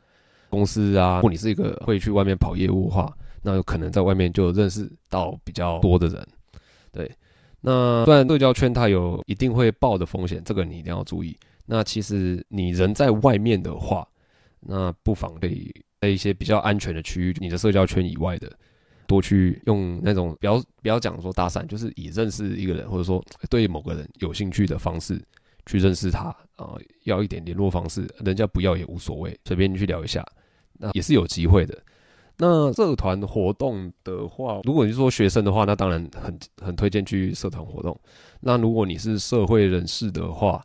[0.50, 1.16] 公司啊。
[1.16, 3.10] 如果你是一个会去外面跑业务的话。
[3.48, 6.28] 那有可能在外面就认识到比较多的人，
[6.92, 7.10] 对。
[7.62, 11.34] 那虽然社交圈它有一定会爆的风险，这个你一定要注意。
[11.64, 14.06] 那其实你人在外面的话，
[14.60, 18.52] 那不妨可以在一些比较安全的区域，你的社交圈以外的，
[19.06, 25.18] 多去用那种不要不要讲说搭讪，就是以认识一个人或者说对某个人有兴趣的方式
[25.64, 26.24] 去认识他
[26.56, 30.22] 啊，要一点联络方式，人家不要也无所谓，随便去聊一下，
[30.74, 31.76] 那也是有机会的。
[32.38, 37.98] 那社团活动的话，如果你是说学生的话，那当然很很推荐去社团活动。
[38.40, 40.64] 那如果你是社会人士的话，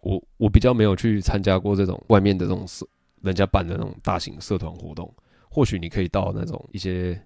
[0.00, 2.86] 我我比较没有去参加过这种外面的这种社，
[3.20, 5.12] 人家办的那种大型社团活动。
[5.50, 7.20] 或许你可以到那种一些。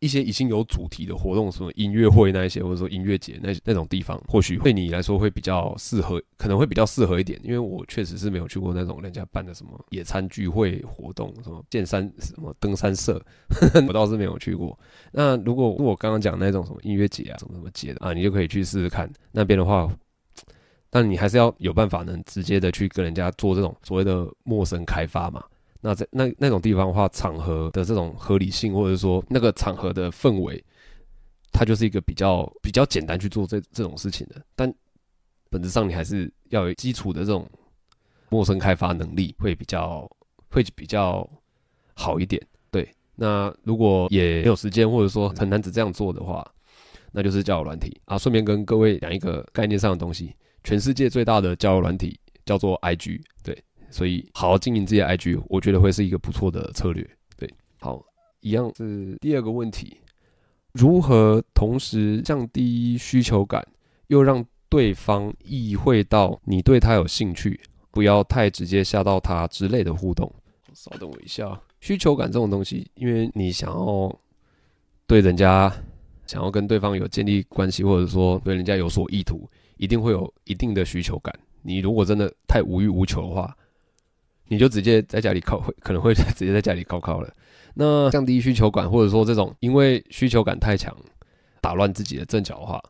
[0.00, 7.40] 一些已经有主题的活动，什么音乐会那一些，或者说音乐节那那种地方，或许对你来说会比较适合，可能会比较适合一点。
[7.42, 13.20] 因为我确实是没有去过那种人家办的什么野餐聚会活动，什么剑山什么登山社，
[13.88, 14.78] 我倒是没有去过。
[15.12, 19.90] 那如果我刚刚讲那种什么音乐节啊，什么什么节的啊，你就可以去试试看那边的话。
[20.90, 25.42] 但你还是要有办法能直接的去跟人家做这种所谓的陌生开发嘛。
[25.86, 30.64] 那在那那种地方的话，场合的这种合理性，或者说那个场合的氛围，
[31.52, 34.42] 它就是一个比较比较简单去做这这种事情的。
[34.56, 34.74] 但
[35.50, 37.46] 本质上，你还是要有基础的这种
[38.30, 40.10] 陌生开发能力，会比较
[40.48, 41.28] 会比较
[41.92, 42.42] 好一点。
[42.70, 46.50] 对，那如果也没有时间，或者说很难只这样做的话，
[47.12, 48.16] 那就是交友软体啊。
[48.16, 53.62] 顺便跟各位讲一个概念上的东西，全世界最大的交友软体叫做 IG，对。
[53.94, 57.08] 所以，好好经营自己的 IG，我觉得会是一个不错的策略。
[57.36, 58.04] 对，好，
[58.40, 59.98] 一样是第二个问题：
[60.72, 63.64] 如何同时降低需求感，
[64.08, 67.60] 又让对方意会到你对他有兴趣，
[67.92, 70.28] 不要太直接吓到他之类的互动？
[70.72, 74.12] 稍等我一下，需求感这种东西，因为你想要
[75.06, 75.72] 对人家，
[76.26, 81.32] 想要跟对方有建立关系，或者说对人家有所意图，一定会有一定的需求感。
[81.62, 83.56] 你如果真的太无欲无求的话，
[84.48, 87.32] 你就直接在家里靠，会可能会直接在家里靠靠了。
[87.74, 90.94] 那降低需求感，或者说这种因为需求感太强，
[91.60, 92.82] 打乱自己的阵脚的话，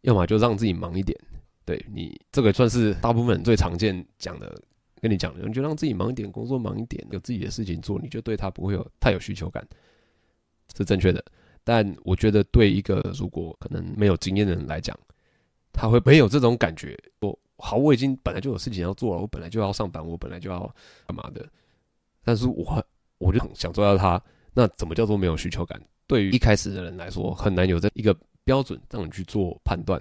[0.00, 1.16] 要么就让自己忙一点。
[1.64, 4.52] 对，你这个算是大部分人最常见讲的，
[5.00, 9.64] 跟你讲的，你就让自己忙一点，工作忙一点，有自己的事情做，你就对他不会有太有需求感，
[10.76, 11.22] 是正确的。
[11.62, 14.98] 但我觉得对一个如果可能没有经验的人来讲，
[15.72, 16.98] 他会没有这种感觉。
[17.20, 17.38] 我。
[17.58, 20.60] 好，我已经本来就有事情要做了，我本来就要上班，我本来就要
[21.06, 21.44] 干嘛的，
[22.24, 22.86] 但是我
[23.18, 24.22] 我就想做到他，
[24.54, 25.80] 那怎么叫做没有需求感？
[26.06, 30.00] 对于一开始的人来说，很难有这一个标准让你去做判断，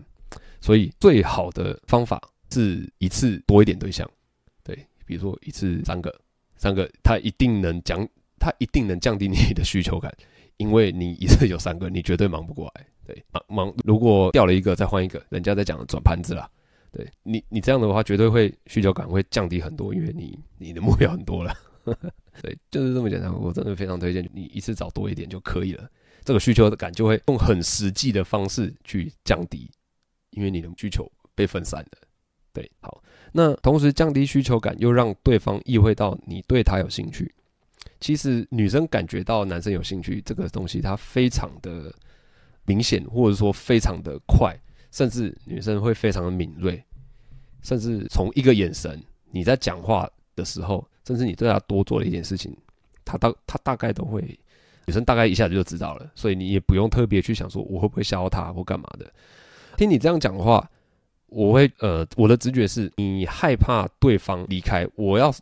[0.61, 4.09] 所以最好的方法是一次多一点对象，
[4.63, 4.73] 对，
[5.05, 6.13] 比如说一次三个，
[6.55, 8.07] 三个，他一定能降，
[8.39, 10.15] 他一定能降低你 的需求感，
[10.57, 16.49] 因为你一次有三个，你绝对忙不过来，对，忙忙，如果掉了一个再换一个，人家在讲转盘子啦。
[16.97, 21.55] 对你，你这样的话绝对会需求感会降低很多，因为你你的目标很多了。
[22.41, 23.31] 对，就是这么简单。
[23.31, 25.87] 我真的非常推荐你一次找多一点就可以了，
[26.23, 29.69] 这个需求感就会用很实际的方式去降低，
[30.31, 32.07] 因为你的需求被分散了。
[32.51, 37.31] 对，好，那同时降低需求感又让对方意会到你对他有兴趣，
[37.99, 41.93] 其实女生感觉到男生有兴趣这个东西，它非常的
[42.65, 44.59] 明显，或者说非常的快，
[44.91, 46.83] 甚至女生会非常的敏锐，
[47.67, 48.97] 甚至从一个眼神，
[49.29, 52.55] 你在讲话的时候，甚至你对他多做了一件事情，
[53.03, 54.21] 他大他大概都会，
[54.85, 59.05] 女生大概一下子就知道了，所以你也不用特别去想说我会不会吓到她或干嘛的。
[59.75, 60.69] 听你这样讲话，
[61.27, 65.33] 我会呃，我的直觉是你害怕对方离开，我要。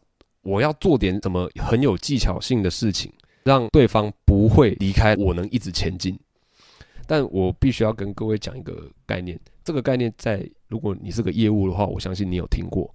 [0.48, 3.12] 我要做点什么很有技巧性的事情，
[3.46, 6.16] 让对方不会离开，我能一直前进。
[7.08, 12.90] 但我必须要跟各位讲一个概念，这个概念在如果你是个业务的话，我相信你有听过。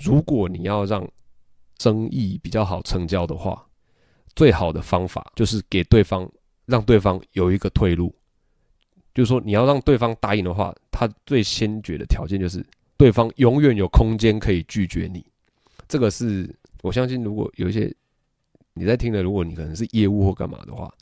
[0.00, 1.08] 如果你要让
[1.78, 3.64] 生意比较好成交的话，
[4.36, 6.30] 最好的方法就是给对方，
[6.66, 8.14] 让对方有一个退路。
[9.14, 12.62] 就是说，你要让对方答应的话，他最先决的条件就是
[12.98, 15.24] 对方永远有空间可以拒绝你。
[15.88, 16.54] 这个是。
[16.82, 17.94] 我相信，如果有一些
[18.74, 20.92] 你在听的，如果你可能是业务或干嘛的话，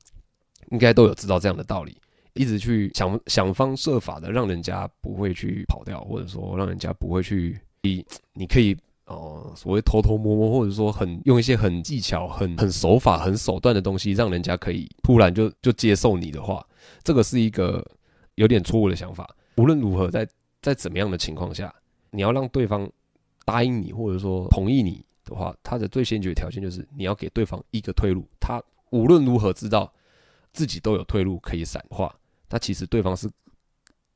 [0.73, 1.97] 应该都有知道这样的道理。
[2.35, 8.77] 一直去想想方设法的让人家不会去跑掉，或者说让人家不会去，你你可以
[9.07, 16.65] 哦、所谓偷偷摸摸，或者说很用一些很技巧、很很手法、很手段的东西，让人家可以突然就就接受你的话，
[17.03, 17.85] 这个是一个
[18.37, 19.29] 有点错误的想法。
[19.57, 20.27] 无论如何在，
[20.63, 21.75] 在怎么样的情况下，
[22.13, 22.89] 你要让对方
[23.45, 25.05] 答应你，或者说同意你。
[25.25, 28.27] 的话，他的最先决条件就是你要给对方一个退路。
[28.41, 28.61] 他
[28.91, 29.93] 无论如何知道
[30.53, 32.13] 自己都有退路可以闪化，
[32.51, 33.31] 他其实对方是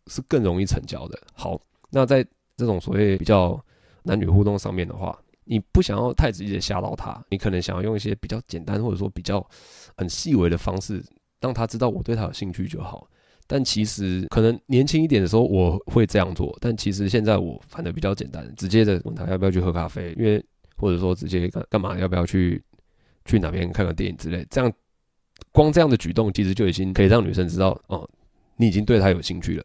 [0.09, 1.19] 是更容易成交的。
[1.33, 1.59] 好，
[1.89, 2.23] 那在
[2.55, 3.59] 这种所谓比较
[4.03, 9.43] 男女互动上面的话，你不想要太直接吓到他，你可能想要用一些比较简单或者说比较
[9.97, 11.03] 很细微的方式，
[11.41, 13.09] 让他知道我对他有兴趣就好。
[13.47, 20.45] 但其实可能年轻一点的时候我会这样做，但其实现在我反而比较简单，直接的问他要不要去喝咖啡，因为。
[20.77, 21.97] 或者说直接干干嘛？
[21.97, 22.61] 要不要去
[23.27, 24.45] 去哪边看个电影之类？
[24.51, 24.71] 这样
[25.53, 28.11] 光这样的举动，其实就已经可以让女生知道，哦，
[28.57, 29.65] 你已经对她有兴趣了。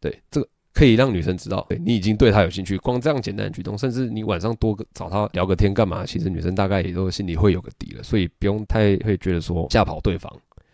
[0.00, 2.76] 对，这个可以让女生知道，对你已经对她有兴趣。
[2.78, 6.04] 光这样简单的举动，甚至你晚上多个找她聊个天干嘛？
[6.04, 10.30] 其实女生大概也都心里会有个底了，所以不用太会觉得说吓跑对方。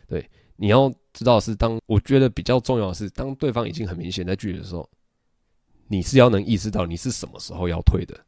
[0.08, 4.88] 对，你要知道是当我觉得比较重要的是，当对方已经很明显在拒绝的时候，
[5.88, 8.18] 你是要能意识到你是什么时候要退的。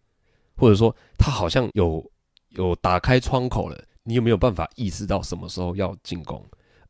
[0.56, 2.08] 或者说他好像有
[2.50, 6.40] 有打开窗口了，你有没有办法意识到什么时候要进攻，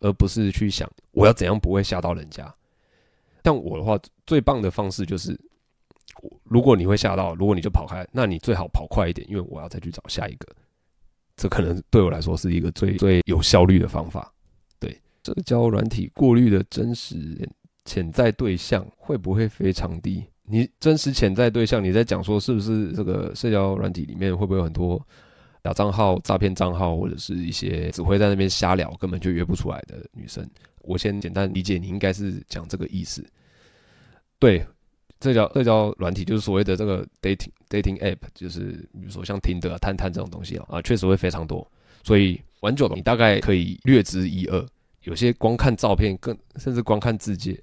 [0.05, 2.55] 而不是去想我要怎样不会吓到人家？
[3.43, 5.39] 像我的话，最棒的方式就是，
[6.45, 10.47] 如果你会吓到，如果你就跑开，那你最好跑快一点，因为我要再去找下一个。
[11.37, 14.33] 这可能对我来说是一个最最有效率的方法。
[14.79, 17.17] 对，社交软体过滤的真实
[17.85, 20.25] 潜在对象会不会非常低？
[20.45, 25.01] 你真实潜在对象，你在讲说是不是这个社交软体里面会不会有很多
[25.65, 30.47] 假账号、诈骗账号，或者是一些只会在那边瞎聊，根本就约不出来的女生？
[30.83, 33.27] 我先简单理解，你应该是讲这个意思。
[34.39, 34.62] 对，
[35.19, 41.67] 这叫社交软体就是所谓的这个 dating dating app，就是比如说像 Tinder 啊、探探这种东西啊，啊，确实会非常多。
[42.03, 44.67] 所以玩久了，你大概可以略知一二。
[45.05, 47.59] 有些光看照片，更甚至光看字介。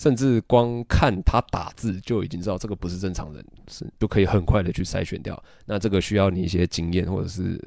[0.00, 5.40] 甚至光看他打字就已经知道这个不是正常人，是就可以很快的去筛选掉。
[5.66, 7.62] 那这个需要你一些经验或者是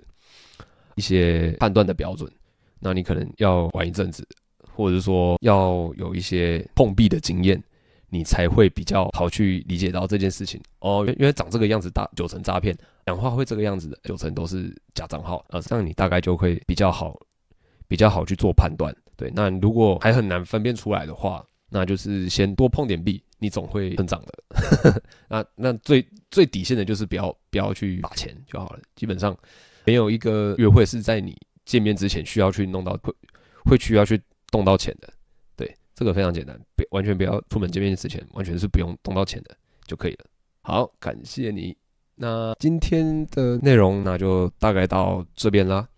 [0.96, 2.28] 一些判断的标准。
[2.80, 4.28] 那你可能要玩一阵子，
[4.74, 7.64] 或者是说要有一些碰壁的经验，
[8.10, 10.60] 你才会比较好去理解到这件事情。
[10.80, 12.76] 哦，因为长这个样子大九成诈骗，
[13.06, 15.46] 讲话会这个样子的九成都是假账号。
[15.50, 17.16] 呃，这样你大概就会比较好，
[17.88, 18.92] 比较好去做判断。
[19.16, 25.04] 对，那如果还很难分辨出来的话，那就是先多碰点币，你总会成长的。
[25.28, 28.80] 那那最最底线的就是不要不要去打钱就好了。
[28.96, 29.36] 基本上
[29.84, 33.12] 没有一个约会是在你见面之前需要去弄到会
[33.66, 34.22] 会需要去
[34.52, 35.12] 动到钱的。
[35.56, 39.58] 对，这个非常简单，别完全不要出门见面之前完全是不用动到钱的
[39.88, 40.26] 就可以了。
[40.62, 41.76] 好，感谢你。
[42.16, 45.90] 那今天的内容那就大概到这边啦。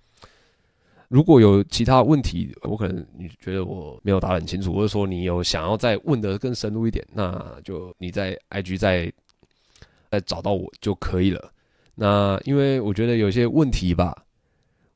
[1.07, 9.11] 如果有其他问题，我可能你觉得我没有答得很清楚，或者说你有想要再问得更深入一点，那就你在 IG 再
[10.09, 11.51] 再找到我就可以了。
[11.93, 14.15] 那因为我觉得有些问题吧，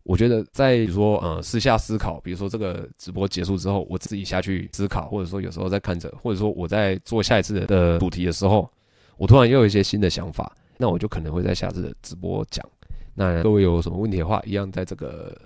[0.02, 8.68] 我觉得在比如说呃私下思考，比如说这个直播结束之后，我自己下去思考，或者说有时候在看着，或者说我在做下一次的主题的时候，
[9.18, 12.68] 我突然又有一些新的想法，那我就可能会在下次的直播讲。
[13.14, 15.38] 那各位有什么问题的话，一样在这个。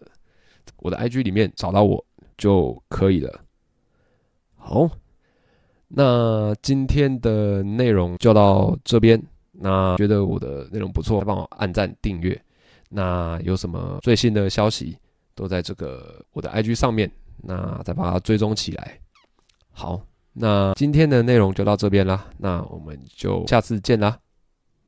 [0.83, 2.05] 我的 IG 里面找到我
[2.37, 3.39] 就可以了。
[4.55, 4.89] 好，
[5.87, 9.21] 那今天的内容就到这边。
[9.53, 12.39] 那觉得我的内容不错，帮我按赞订阅。
[12.89, 14.97] 那有什么最新的消息，
[15.33, 18.99] 都在这个我的 IG 上面，那再把它追踪起来。
[19.71, 20.01] 好，
[20.33, 24.19] 那今天的内容就到这边啦，那我们就下次见啦。